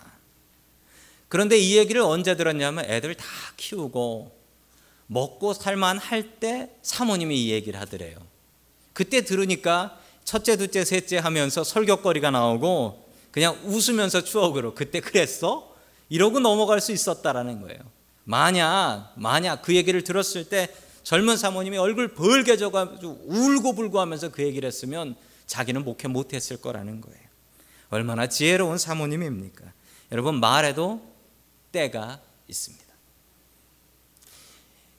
그런데 1.27 1.57
이 1.57 1.75
얘기를 1.75 2.01
언제 2.01 2.35
들었냐면 2.37 2.85
애들 2.85 3.15
다 3.15 3.25
키우고 3.57 4.37
먹고 5.07 5.53
살만 5.55 5.97
할 5.97 6.35
때 6.39 6.69
사모님이 6.83 7.45
이 7.45 7.49
얘기를 7.49 7.79
하더래요. 7.79 8.15
그때 8.93 9.21
들으니까 9.25 9.99
첫째, 10.23 10.55
둘째, 10.55 10.85
셋째 10.85 11.17
하면서 11.17 11.63
설교거리가 11.63 12.29
나오고 12.29 13.08
그냥 13.31 13.59
웃으면서 13.65 14.23
추억으로 14.23 14.73
그때 14.75 14.99
그랬어? 14.99 15.75
이러고 16.09 16.39
넘어갈 16.39 16.81
수 16.81 16.91
있었다라는 16.91 17.61
거예요. 17.61 17.79
만약 18.23 19.13
만약 19.15 19.61
그 19.61 19.75
얘기를 19.75 20.03
들었을 20.03 20.45
때 20.49 20.73
젊은 21.03 21.37
사모님이 21.37 21.77
얼굴 21.77 22.13
벌게 22.13 22.57
져 22.57 22.69
가지고 22.69 23.19
울고 23.25 23.73
불고 23.75 23.99
하면서 23.99 24.29
그 24.29 24.43
얘기를 24.43 24.67
했으면 24.67 25.15
자기는 25.47 25.83
목회 25.83 26.07
못 26.07 26.33
했을 26.33 26.57
거라는 26.57 27.01
거예요. 27.01 27.19
얼마나 27.89 28.27
지혜로운 28.27 28.77
사모님입니까? 28.77 29.65
여러분 30.11 30.39
말에도 30.39 31.01
때가 31.71 32.19
있습니다. 32.47 32.85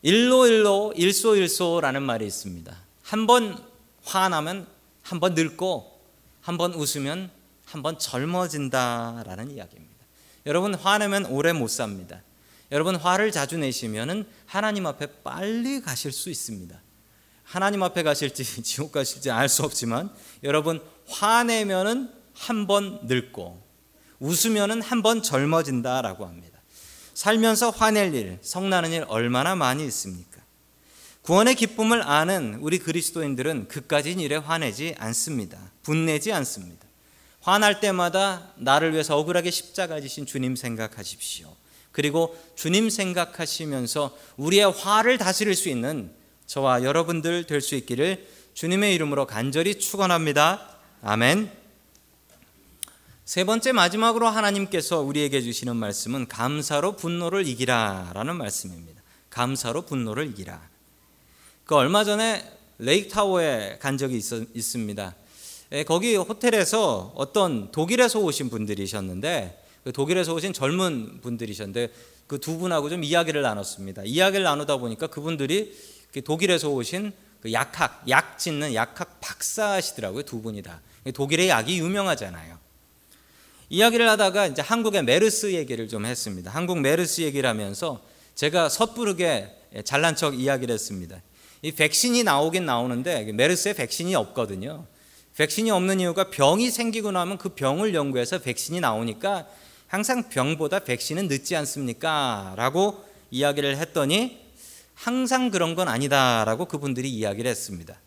일로일로 0.02 0.94
일소일소라는 0.96 2.02
말이 2.02 2.26
있습니다. 2.26 2.76
한 3.02 3.26
번 3.26 3.58
화나면 4.04 4.66
한 5.02 5.20
번 5.20 5.34
늙고 5.34 6.00
한 6.40 6.56
번 6.56 6.72
웃으면 6.74 7.30
한번 7.70 7.98
젊어진다라는 7.98 9.50
이야기입니다. 9.52 10.04
여러분 10.46 10.74
화내면 10.74 11.26
오래 11.26 11.52
못 11.52 11.68
삽니다. 11.68 12.22
여러분 12.72 12.96
화를 12.96 13.30
자주 13.33 13.59
내시면은 13.59 14.26
하나님 14.46 14.87
앞에 14.87 15.06
빨리 15.22 15.80
가실 15.80 16.12
수 16.12 16.30
있습니다. 16.30 16.80
하나님 17.44 17.83
앞에 17.83 18.02
가실지 18.02 18.44
지옥 18.62 18.92
가실지 18.92 19.30
알 19.30 19.48
수 19.48 19.62
없지만 19.62 20.11
여러분 20.42 20.80
화내면은 21.09 22.11
한 22.35 22.66
번 22.66 23.00
늙고 23.04 23.61
웃으면은 24.20 24.83
한 24.83 25.02
번 25.02 25.22
젊어진다라고 25.22 26.26
합니다. 26.26 26.61
살면서 27.14 27.70
화낼 27.70 28.14
일, 28.14 28.38
성나는 28.40 28.92
일 28.92 29.04
얼마나 29.09 29.54
많이 29.54 29.85
있습니까? 29.87 30.40
구원의 31.22 31.54
기쁨을 31.54 32.02
아는 32.02 32.59
우리 32.61 32.78
그리스도인들은 32.78 33.68
그까진 33.68 34.20
일에 34.20 34.37
화내지 34.37 34.94
않습니다. 34.98 35.59
분내지 35.83 36.33
않습니다. 36.33 36.87
화날 37.40 37.81
때마다 37.81 38.53
나를 38.57 38.92
위해서 38.92 39.16
억울하게 39.16 39.50
십자가 39.50 40.00
지신 40.00 40.26
주님 40.26 40.57
생각하십시오. 40.57 41.55
그리고 41.92 42.38
주님 42.55 42.90
생각하시면서 42.90 44.16
우리의 44.37 44.70
화를 44.70 45.18
다스릴 45.18 45.55
수 45.55 45.68
있는 45.68 46.12
저와 46.46 46.83
여러분들 46.85 47.44
될 47.44 47.61
수 47.61 47.74
있기를 47.74 48.26
주님의 48.55 48.94
이름으로 48.94 49.26
간절히 49.26 49.79
축원합니다. 49.79 50.76
아멘. 51.03 51.50
세 53.24 53.44
번째 53.44 53.72
마지막으로 53.72 54.29
하나님께서 54.29 55.00
우리에게 55.00 55.40
주시는 55.40 55.76
말씀은 55.76 56.26
감사로 56.26 56.96
분노를 56.96 57.46
이기라라는 57.46 58.37
말씀입니다. 58.37 59.00
감사로 59.31 59.83
분노를 59.83 60.29
이기라. 60.31 60.61
그 61.64 61.76
얼마 61.76 62.03
전에 62.03 62.44
레이크 62.79 63.09
타워에 63.09 63.79
간 63.79 63.96
적이 63.96 64.16
있, 64.16 64.24
있습니다. 64.55 65.14
예, 65.72 65.85
거기 65.85 66.16
호텔에서 66.16 67.12
어떤 67.14 67.70
독일에서 67.70 68.18
오신 68.18 68.50
분들이셨는데 68.50 69.62
그 69.85 69.92
독일에서 69.92 70.35
오신 70.35 70.52
젊은 70.52 71.20
분들이셨는데 71.20 71.92
그 72.30 72.38
두 72.38 72.59
분하고 72.59 72.88
좀 72.88 73.02
이야기를 73.02 73.42
나눴습니다. 73.42 74.02
이야기를 74.04 74.44
나누다 74.44 74.76
보니까 74.76 75.09
그분들이 75.09 75.76
그 76.12 76.22
독일에서 76.22 76.70
오신 76.70 77.12
그 77.40 77.52
약학, 77.52 78.04
약 78.09 78.38
짓는 78.38 78.74
약학 78.74 79.20
박사시더라고요. 79.20 80.22
두 80.22 80.40
분이 80.40 80.62
다. 80.62 80.80
독일의 81.12 81.48
약이 81.48 81.78
유명하잖아요. 81.80 82.56
이야기를 83.68 84.09
하다가 84.11 84.46
이제 84.46 84.62
한국의 84.62 85.02
메르스 85.02 85.52
얘기를 85.54 85.88
좀 85.88 86.06
했습니다. 86.06 86.52
한국 86.52 86.78
메르스 86.78 87.22
얘기를 87.22 87.48
하면서 87.48 88.00
제가 88.37 88.68
섣부르게 88.68 89.50
잘난 89.85 90.14
척 90.14 90.38
이야기를 90.38 90.72
했습니다. 90.72 91.20
이 91.62 91.72
백신이 91.72 92.22
나오긴 92.22 92.64
나오는데 92.64 93.33
메르스에 93.33 93.72
백신이 93.72 94.14
없거든요. 94.14 94.87
백신이 95.40 95.70
없는 95.70 96.00
이유가 96.00 96.29
병이 96.29 96.70
생기고 96.70 97.12
나면 97.12 97.38
그 97.38 97.48
병을 97.55 97.94
연구해서 97.94 98.40
백신이 98.40 98.81
나오니까 98.81 99.46
항상 99.87 100.29
병보다 100.29 100.81
백신은 100.81 101.29
늦지 101.29 101.57
않습니까? 101.57 102.53
라고 102.59 103.03
이야기를 103.31 103.79
했더니 103.79 104.38
항상 104.94 105.50
그런 105.50 105.74
건 105.74 105.88
아니다라고 105.88 106.66
그분들이 106.66 107.09
이야기를 107.09 107.50
했습니다. 107.50 107.98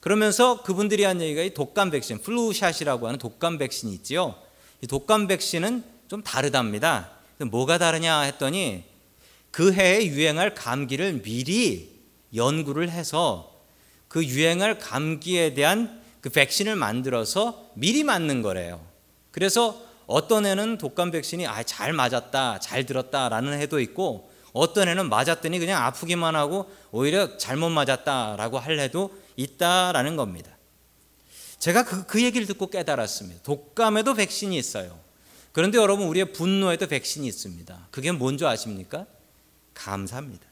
그러면서 0.00 0.64
그분들이 0.64 1.04
한 1.04 1.20
얘기가 1.20 1.42
이 1.42 1.54
독감 1.54 1.90
백신, 1.90 2.20
플루샷이라고 2.20 3.06
하는 3.06 3.20
독감 3.20 3.58
백신이 3.58 3.92
있지요. 3.94 4.34
이 4.80 4.88
독감 4.88 5.28
백신은 5.28 5.84
좀 6.08 6.24
다르답니다. 6.24 7.12
뭐가 7.38 7.78
다르냐 7.78 8.22
했더니 8.22 8.82
그 9.52 9.72
해에 9.72 10.04
유행할 10.04 10.56
감기를 10.56 11.22
미리 11.22 12.00
연구를 12.34 12.90
해서 12.90 13.54
그 14.08 14.24
유행할 14.24 14.80
감기에 14.80 15.54
대한 15.54 15.99
그 16.20 16.28
백신을 16.30 16.76
만들어서 16.76 17.70
미리 17.74 18.04
맞는 18.04 18.42
거래요. 18.42 18.84
그래서 19.30 19.80
어떤 20.06 20.44
애는 20.44 20.78
독감 20.78 21.12
백신이 21.12 21.46
아, 21.46 21.62
잘 21.62 21.92
맞았다, 21.92 22.58
잘 22.60 22.84
들었다라는 22.84 23.58
해도 23.60 23.80
있고 23.80 24.30
어떤 24.52 24.88
애는 24.88 25.08
맞았더니 25.08 25.58
그냥 25.58 25.84
아프기만 25.84 26.34
하고 26.34 26.70
오히려 26.90 27.36
잘못 27.36 27.70
맞았다라고 27.70 28.58
할 28.58 28.80
해도 28.80 29.16
있다라는 29.36 30.16
겁니다. 30.16 30.50
제가 31.58 31.84
그, 31.84 32.06
그 32.06 32.22
얘기를 32.22 32.46
듣고 32.46 32.68
깨달았습니다. 32.68 33.42
독감에도 33.42 34.14
백신이 34.14 34.56
있어요. 34.56 34.98
그런데 35.52 35.78
여러분, 35.78 36.06
우리의 36.08 36.32
분노에도 36.32 36.86
백신이 36.86 37.26
있습니다. 37.26 37.88
그게 37.90 38.12
뭔지 38.12 38.46
아십니까? 38.46 39.06
감사입니다. 39.74 40.46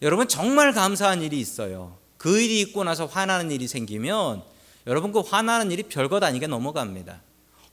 여러분, 0.00 0.28
정말 0.28 0.72
감사한 0.72 1.22
일이 1.22 1.38
있어요. 1.38 1.98
그 2.22 2.40
일이 2.40 2.60
있고 2.60 2.84
나서 2.84 3.06
화나는 3.06 3.50
일이 3.50 3.66
생기면 3.66 4.44
여러분, 4.86 5.10
그 5.10 5.18
화나는 5.18 5.72
일이 5.72 5.82
별것 5.82 6.22
아니게 6.22 6.46
넘어갑니다. 6.46 7.20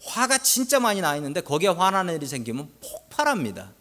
화가 0.03 0.39
진짜 0.39 0.79
많이 0.79 1.01
나 1.01 1.15
있는데 1.17 1.41
거기에 1.41 1.69
화나는 1.69 2.15
일이 2.15 2.25
생기면 2.25 2.67
폭발합니다. 2.81 3.71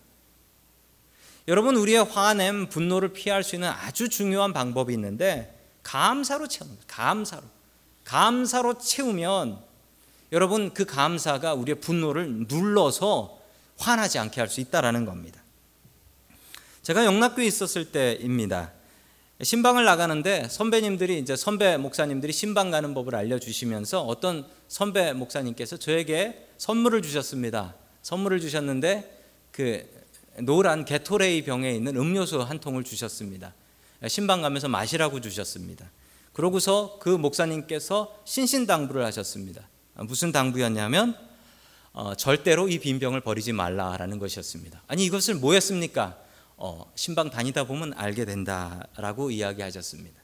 여러분, 1.48 1.74
우리의 1.74 2.04
화냄, 2.04 2.68
분노를 2.68 3.14
피할 3.14 3.42
수 3.42 3.57
있는 3.57 3.70
아주 3.70 4.11
중요한 4.11 4.52
방법이 4.52 4.92
있는데 4.92 5.59
감사로 5.85 6.48
채웁니다. 6.48 6.85
감사로. 6.87 7.44
감사로 8.04 8.76
채우면 8.76 9.59
여러분 10.33 10.74
그 10.74 10.85
감사가 10.85 11.54
우리의 11.54 11.81
분노를 11.81 12.46
눌러서 12.46 13.38
화나지 13.78 14.18
않게 14.18 14.38
할 14.38 14.50
수 14.50 14.61
있다라는 14.61 15.07
겁니다. 15.07 15.40
제가 16.83 17.07
영락교에 17.07 17.46
있었을 17.46 17.90
때입니다. 17.90 18.72
신방을 19.40 19.85
나가는데 19.85 20.48
선배님들이 20.48 21.18
이제 21.18 21.37
선배 21.37 21.77
목사님들이 21.77 22.33
신방 22.33 22.72
가는 22.72 22.92
법을 22.92 23.14
알려주시면서 23.14 24.03
어떤 24.03 24.44
선배 24.66 25.12
목사님께서 25.12 25.77
저에게 25.77 26.48
선물을 26.59 27.03
주셨습니다. 27.03 27.77
선물을 28.03 28.40
주셨는데 28.40 29.16
그 29.53 29.88
노란 30.40 30.85
게토레이 30.85 31.44
병에 31.44 31.72
있는 31.72 31.96
음료수 31.96 32.40
한 32.40 32.59
통을 32.59 32.83
주셨습니다. 32.83 33.55
신방 34.09 34.42
가면서 34.42 34.68
마시라고 34.68 35.20
주셨습니다. 35.20 35.88
그러고서 36.33 36.98
그 37.01 37.09
목사님께서 37.09 38.20
신신당부를 38.24 39.05
하셨습니다. 39.05 39.68
무슨 39.94 40.33
당부였냐면 40.33 41.16
어, 41.92 42.14
절대로 42.14 42.68
이 42.68 42.79
빈병을 42.79 43.20
버리지 43.20 43.53
말라라는 43.53 44.18
것이었습니다. 44.18 44.83
아니 44.87 45.05
이것을 45.05 45.37
뭐 45.37 45.55
했습니까? 45.55 46.16
어, 46.61 46.90
신방 46.97 47.31
다니다 47.31 47.64
보면 47.64 47.94
알게 47.97 48.25
된다라고 48.25 49.31
이야기하셨습니다. 49.31 50.21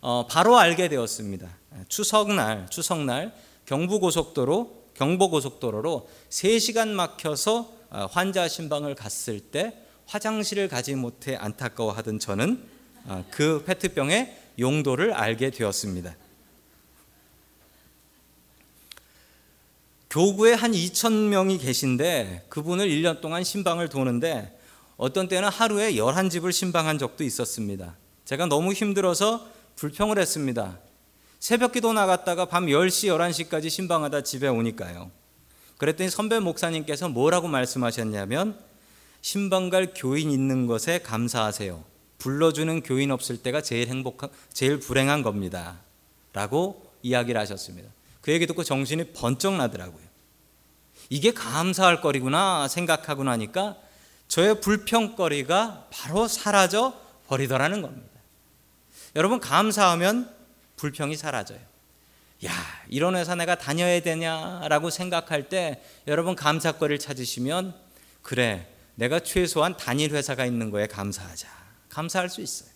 어, 0.00 0.26
바로 0.26 0.58
알게 0.58 0.88
되었습니다. 0.88 1.48
추석날 1.88 2.68
추석날 2.70 3.34
경부고속도로 3.66 4.82
경보고속도로로 4.94 6.08
3시간 6.30 6.88
막혀서 6.88 7.72
어, 7.90 8.08
환자 8.10 8.48
신방을 8.48 8.94
갔을 8.94 9.40
때 9.40 9.76
화장실을 10.06 10.68
가지 10.68 10.94
못해 10.94 11.36
안타까워하던 11.36 12.18
저는 12.18 12.64
어, 13.04 13.24
그 13.30 13.62
페트병의 13.64 14.38
용도를 14.58 15.12
알게 15.12 15.50
되었습니다. 15.50 16.16
교구에 20.08 20.54
한 20.54 20.72
2천 20.72 21.28
명이 21.28 21.58
계신데 21.58 22.46
그분을 22.48 22.88
1년 22.88 23.20
동안 23.20 23.44
신방을 23.44 23.88
도는데 23.88 24.58
어떤 25.02 25.26
때는 25.26 25.48
하루에 25.48 25.94
11집을 25.94 26.52
신방한 26.52 26.96
적도 26.96 27.24
있었습니다. 27.24 27.96
제가 28.24 28.46
너무 28.46 28.72
힘들어서 28.72 29.44
불평을 29.74 30.16
했습니다. 30.16 30.78
새벽 31.40 31.72
기도 31.72 31.92
나갔다가 31.92 32.44
밤 32.44 32.66
10시, 32.66 33.08
11시까지 33.48 33.68
신방하다 33.68 34.22
집에 34.22 34.46
오니까요. 34.46 35.10
그랬더니 35.78 36.08
선배 36.08 36.38
목사님께서 36.38 37.08
뭐라고 37.08 37.48
말씀하셨냐면 37.48 38.56
신방 39.22 39.70
갈 39.70 39.92
교인 39.92 40.30
있는 40.30 40.68
것에 40.68 41.00
감사하세요. 41.00 41.82
불러주는 42.18 42.82
교인 42.82 43.10
없을 43.10 43.38
때가 43.38 43.60
제일 43.60 43.88
행복한, 43.88 44.30
제일 44.52 44.78
불행한 44.78 45.24
겁니다. 45.24 45.80
라고 46.32 46.92
이야기를 47.02 47.40
하셨습니다. 47.40 47.90
그 48.20 48.30
얘기 48.30 48.46
듣고 48.46 48.62
정신이 48.62 49.14
번쩍 49.14 49.54
나더라고요. 49.54 50.04
이게 51.10 51.32
감사할 51.32 52.00
거리구나 52.00 52.68
생각하고 52.68 53.24
나니까 53.24 53.78
저의 54.32 54.62
불평거리가 54.62 55.88
바로 55.90 56.26
사라져 56.26 56.98
버리더라는 57.26 57.82
겁니다. 57.82 58.08
여러분, 59.14 59.40
감사하면 59.40 60.34
불평이 60.76 61.18
사라져요. 61.18 61.58
야, 62.46 62.50
이런 62.88 63.14
회사 63.14 63.34
내가 63.34 63.56
다녀야 63.56 64.00
되냐라고 64.00 64.88
생각할 64.88 65.50
때 65.50 65.82
여러분 66.06 66.34
감사거리를 66.34 66.98
찾으시면 66.98 67.74
그래, 68.22 68.66
내가 68.94 69.20
최소한 69.20 69.76
단일 69.76 70.14
회사가 70.14 70.46
있는 70.46 70.70
거에 70.70 70.86
감사하자. 70.86 71.46
감사할 71.90 72.30
수 72.30 72.40
있어요. 72.40 72.70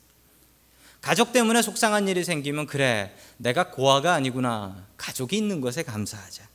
가족 1.01 1.33
때문에 1.33 1.63
속상한 1.63 2.07
일이 2.07 2.23
생기면 2.23 2.67
그래 2.67 3.17
내가 3.39 3.71
고아가 3.71 4.13
아니구나 4.13 4.85
가족이 4.99 5.39
있는 5.39 5.63
것에 5.63 5.85
감사하자. 5.85 6.47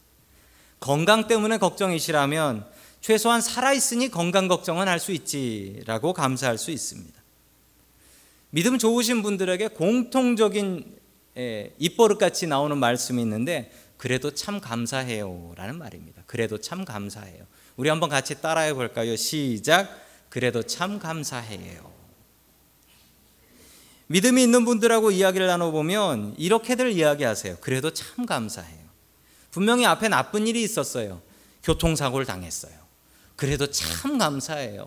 건강 0.80 1.28
때문에 1.28 1.58
걱정이시라면 1.58 2.81
최소한 3.02 3.42
살아있으니 3.42 4.10
건강 4.10 4.48
걱정은 4.48 4.88
할 4.88 5.00
수 5.00 5.12
있지라고 5.12 6.14
감사할 6.14 6.58
수 6.58 6.72
있습니다. 6.72 7.20
믿음 8.52 8.78
좋으신 8.78 9.24
분들에게 9.24 9.70
공통적인 9.70 11.00
입버릇 11.80 12.18
같이 12.18 12.46
나오는 12.48 12.78
말씀이 12.78 13.22
있는데 13.24 13.72
그래도 13.98 14.32
참 14.32 14.60
감사해요 14.60 15.54
라는 15.56 15.78
말입니다. 15.78 16.24
그래도 16.26 16.58
참 16.60 16.86
감사해요. 16.86 17.46
우리 17.78 17.90
한번 17.90 18.10
같이 18.10 18.42
따라해 18.42 18.74
볼까요? 18.74 19.16
시작. 19.16 19.90
그래도 20.30 20.64
참 20.64 21.00
감사해요. 21.00 21.92
믿음이 24.08 24.44
있는 24.44 24.66
분들하고 24.66 25.12
이야기를 25.12 25.48
나눠 25.48 25.72
보면 25.72 26.36
이렇게들 26.38 26.92
이야기하세요. 26.92 27.58
그래도 27.62 27.94
참 27.94 28.26
감사해요. 28.26 28.82
분명히 29.52 29.86
앞에 29.86 30.10
나쁜 30.10 30.48
일이 30.48 30.62
있었어요. 30.64 31.22
교통사고를 31.64 32.26
당했어요. 32.26 32.81
그래도 33.42 33.66
참 33.66 34.20
감사해요. 34.20 34.86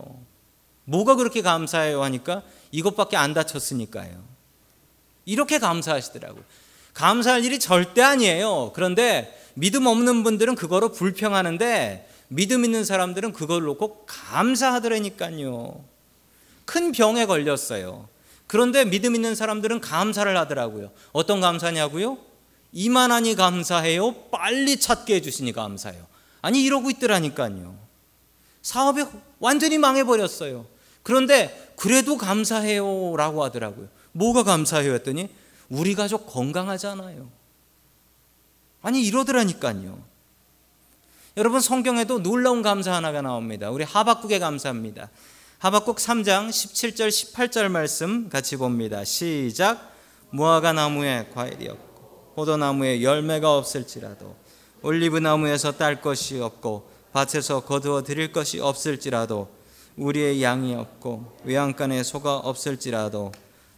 뭐가 0.85 1.15
그렇게 1.15 1.41
감사해요 1.41 2.01
하니까 2.03 2.41
이것밖에 2.71 3.17
안 3.17 3.33
다쳤으니까요. 3.33 4.23
이렇게 5.25 5.59
감사하시더라고요. 5.59 6.41
감사할 6.93 7.43
일이 7.43 7.59
절대 7.59 8.01
아니에요. 8.01 8.71
그런데 8.73 9.37
믿음 9.55 9.87
없는 9.87 10.23
분들은 10.23 10.55
그거로 10.55 10.93
불평하는데 10.93 12.09
믿음 12.29 12.63
있는 12.63 12.85
사람들은 12.85 13.33
그걸 13.33 13.63
놓고 13.63 14.05
감사하더라니까요. 14.05 15.83
큰 16.63 16.93
병에 16.93 17.25
걸렸어요. 17.25 18.07
그런데 18.47 18.85
믿음 18.85 19.15
있는 19.15 19.35
사람들은 19.35 19.81
감사를 19.81 20.37
하더라고요. 20.37 20.91
어떤 21.11 21.41
감사냐고요? 21.41 22.19
이만하니 22.71 23.35
감사해요. 23.35 24.13
빨리 24.31 24.79
찾게 24.79 25.15
해주시니 25.15 25.51
감사해요. 25.51 26.07
아니 26.41 26.63
이러고 26.63 26.89
있더라니까요. 26.89 27.84
사업이 28.65 29.03
완전히 29.39 29.77
망해버렸어요. 29.77 30.65
그런데 31.03 31.71
그래도 31.75 32.17
감사해요 32.17 33.15
라고 33.15 33.43
하더라고요. 33.43 33.89
뭐가 34.11 34.41
감사해요 34.41 34.91
했더니 34.95 35.29
우리 35.69 35.93
가족 35.93 36.25
건강하잖아요. 36.25 37.29
아니 38.81 39.03
이러더라니까요. 39.03 40.03
여러분 41.37 41.61
성경에도 41.61 42.23
놀라운 42.23 42.63
감사 42.63 42.93
하나가 42.93 43.21
나옵니다. 43.21 43.69
우리 43.69 43.83
하박국의 43.83 44.39
감사입니다. 44.39 45.11
하박국 45.59 45.97
3장 45.97 46.49
17절 46.49 47.09
18절 47.09 47.69
말씀 47.69 48.29
같이 48.29 48.57
봅니다. 48.57 49.03
시작. 49.03 49.93
무화과 50.31 50.73
나무에 50.73 51.29
과일이 51.35 51.69
없고 51.69 52.33
포도나무에 52.35 53.03
열매가 53.03 53.57
없을지라도 53.57 54.35
올리브 54.81 55.19
나무에서 55.19 55.73
딸 55.73 56.01
것이 56.01 56.39
없고 56.39 56.94
밭에서 57.15 57.61
거두어 57.61 58.03
드릴 58.03 58.33
것이 58.33 58.59
없을지라도 58.59 59.47
우리의 59.95 60.43
양이 60.43 60.75
없고 60.75 61.37
외양간에 61.45 62.03
소가 62.03 62.35
없을지라도 62.35 63.31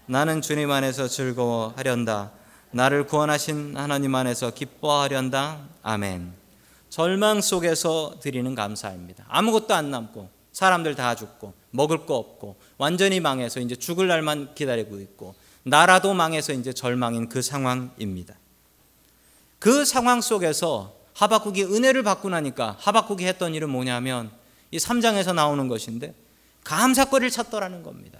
나는 0.07 0.41
주님 0.41 0.71
안에서 0.71 1.07
즐거워하련다. 1.07 2.31
나를 2.71 3.05
구원하신 3.05 3.77
하나님 3.77 4.15
안에서 4.15 4.49
기뻐하련다. 4.55 5.59
아멘. 5.83 6.33
절망 6.89 7.41
속에서 7.41 8.15
드리는 8.23 8.55
감사입니다. 8.55 9.25
아무것도 9.27 9.75
안 9.75 9.91
남고 9.91 10.29
사람들 10.51 10.95
다 10.95 11.13
죽고 11.13 11.53
먹을 11.69 12.07
거 12.07 12.15
없고 12.15 12.55
완전히 12.79 13.19
망해서 13.19 13.59
이제 13.59 13.75
죽을 13.75 14.07
날만 14.07 14.55
기다리고 14.55 14.99
있고 14.99 15.35
나라도 15.61 16.15
망해서 16.15 16.53
이제 16.53 16.73
절망인 16.73 17.29
그 17.29 17.43
상황입니다. 17.43 18.33
그 19.59 19.85
상황 19.85 20.21
속에서 20.21 20.96
하박국이 21.17 21.63
은혜를 21.63 22.03
받고 22.03 22.29
나니까 22.29 22.77
하박국이 22.79 23.25
했던 23.25 23.55
일은 23.55 23.71
뭐냐면 23.71 24.29
이 24.69 24.77
3장에서 24.77 25.33
나오는 25.33 25.67
것인데 25.67 26.13
감사거리를 26.63 27.31
찾더라는 27.31 27.81
겁니다. 27.81 28.19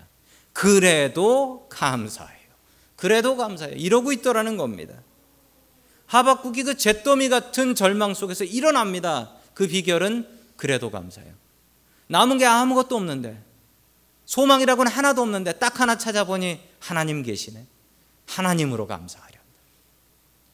그래도 0.52 1.68
감사해요. 1.70 2.48
그래도 2.96 3.38
감사해요. 3.38 3.76
이러고 3.76 4.14
있더라는 4.14 4.58
겁니다. 4.58 4.96
하박국이 6.08 6.64
그 6.64 6.76
잿더미 6.76 7.30
같은 7.30 7.76
절망 7.76 8.16
속에서 8.16 8.44
일어납니다. 8.44 9.32
그 9.54 9.68
비결은 9.68 10.28
그래도 10.56 10.90
감사해요. 10.90 11.34
남은 12.08 12.40
게 12.40 12.48
아무것도 12.48 12.96
없는데 12.96 13.44
소망이라고는 14.26 14.92
하나도 14.92 15.22
없는데 15.22 15.54
딱 15.54 15.80
하나 15.80 16.00
찾아보니 16.00 16.60
하나님 16.80 17.22
계시네. 17.22 17.64
하나님으로 18.26 18.88
감사하려. 18.88 19.37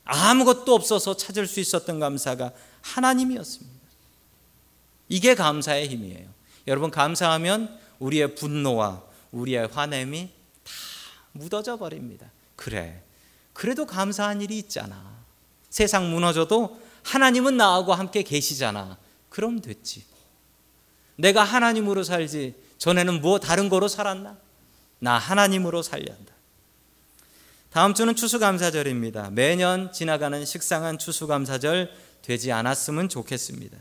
아무것도 0.05 0.73
없어서 0.73 1.15
찾을 1.15 1.47
수 1.47 1.59
있었던 1.59 1.99
감사가 1.99 2.51
하나님이었습니다. 2.81 3.73
이게 5.09 5.35
감사의 5.35 5.87
힘이에요. 5.87 6.27
여러분 6.67 6.91
감사하면 6.91 7.77
우리의 7.99 8.35
분노와 8.35 9.03
우리의 9.31 9.67
화냄이 9.67 10.29
다 10.63 10.71
묻어져 11.31 11.77
버립니다. 11.77 12.29
그래. 12.55 13.01
그래도 13.53 13.85
감사한 13.85 14.41
일이 14.41 14.57
있잖아. 14.57 15.13
세상 15.69 16.09
무너져도 16.11 16.79
하나님은 17.03 17.57
나하고 17.57 17.93
함께 17.93 18.23
계시잖아. 18.23 18.97
그럼 19.29 19.61
됐지. 19.61 20.05
내가 21.15 21.43
하나님으로 21.43 22.03
살지. 22.03 22.55
전에는 22.77 23.21
뭐 23.21 23.39
다른 23.39 23.69
거로 23.69 23.87
살았나? 23.87 24.37
나 24.99 25.17
하나님으로 25.17 25.81
살련다. 25.81 26.32
다음 27.73 27.95
주는 27.95 28.15
추수감사절입니다. 28.15 29.31
매년 29.31 29.91
지나가는 29.91 30.45
식상한 30.45 30.99
추수감사절 30.99 31.91
되지 32.21 32.51
않았으면 32.51 33.09
좋겠습니다. 33.09 33.77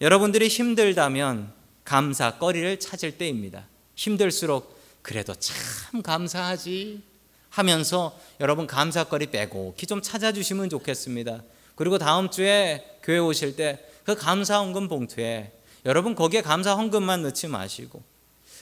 여러분들이 0.00 0.46
힘들다면 0.46 1.52
감사거리를 1.84 2.78
찾을 2.78 3.18
때입니다. 3.18 3.66
힘들수록 3.96 4.78
그래도 5.02 5.34
참 5.34 6.02
감사하지 6.02 7.02
하면서 7.50 8.16
여러분 8.38 8.68
감사거리 8.68 9.26
빼곡히 9.32 9.86
좀 9.86 10.00
찾아주시면 10.02 10.70
좋겠습니다. 10.70 11.42
그리고 11.74 11.98
다음 11.98 12.30
주에 12.30 12.98
교회 13.02 13.18
오실 13.18 13.56
때 13.56 13.84
그 14.04 14.14
감사 14.14 14.58
헌금 14.60 14.86
봉투에 14.86 15.50
여러분 15.84 16.14
거기에 16.14 16.40
감사 16.40 16.76
헌금만 16.76 17.22
넣지 17.22 17.48
마시고 17.48 18.00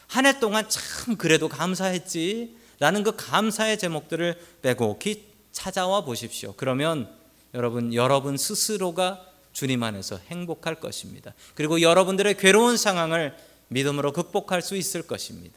한 0.07 0.25
해 0.25 0.41
동안 0.41 0.67
참 0.71 1.17
그래도 1.17 1.51
감사했지 1.51 2.57
라는 2.81 3.03
그 3.03 3.15
감사의 3.17 3.79
제목들을 3.79 4.39
빼곡히 4.63 5.27
찾아와 5.53 6.05
보십시오. 6.05 6.55
그러면 6.57 7.09
여러분 7.55 7.95
여러분 7.95 8.37
스스로가 8.37 9.25
주님 9.53 9.83
안에서 9.83 10.19
행복할 10.29 10.77
것입니다. 10.77 11.33
그리고 11.55 11.81
여러분들의 11.81 12.37
괴로운 12.37 12.77
상황을 12.77 13.37
믿음으로 13.69 14.13
극복할 14.13 14.63
수 14.63 14.77
있을 14.77 15.07
것입니다. 15.07 15.57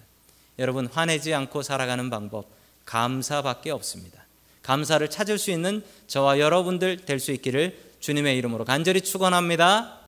여러분 0.60 0.88
화내지 0.88 1.34
않고 1.34 1.64
살아가는 1.64 2.10
방법 2.10 2.46
감사밖에 2.86 3.72
없습니다. 3.72 4.26
감사를 4.62 5.08
찾을 5.10 5.38
수 5.38 5.52
있는 5.52 5.84
저와 6.08 6.40
여러분들 6.40 7.06
될 7.06 7.20
수 7.20 7.32
있기를 7.32 7.88
주님의 8.00 8.38
이름으로 8.38 8.66
간절히 8.66 9.02
축원합니다. 9.02 10.00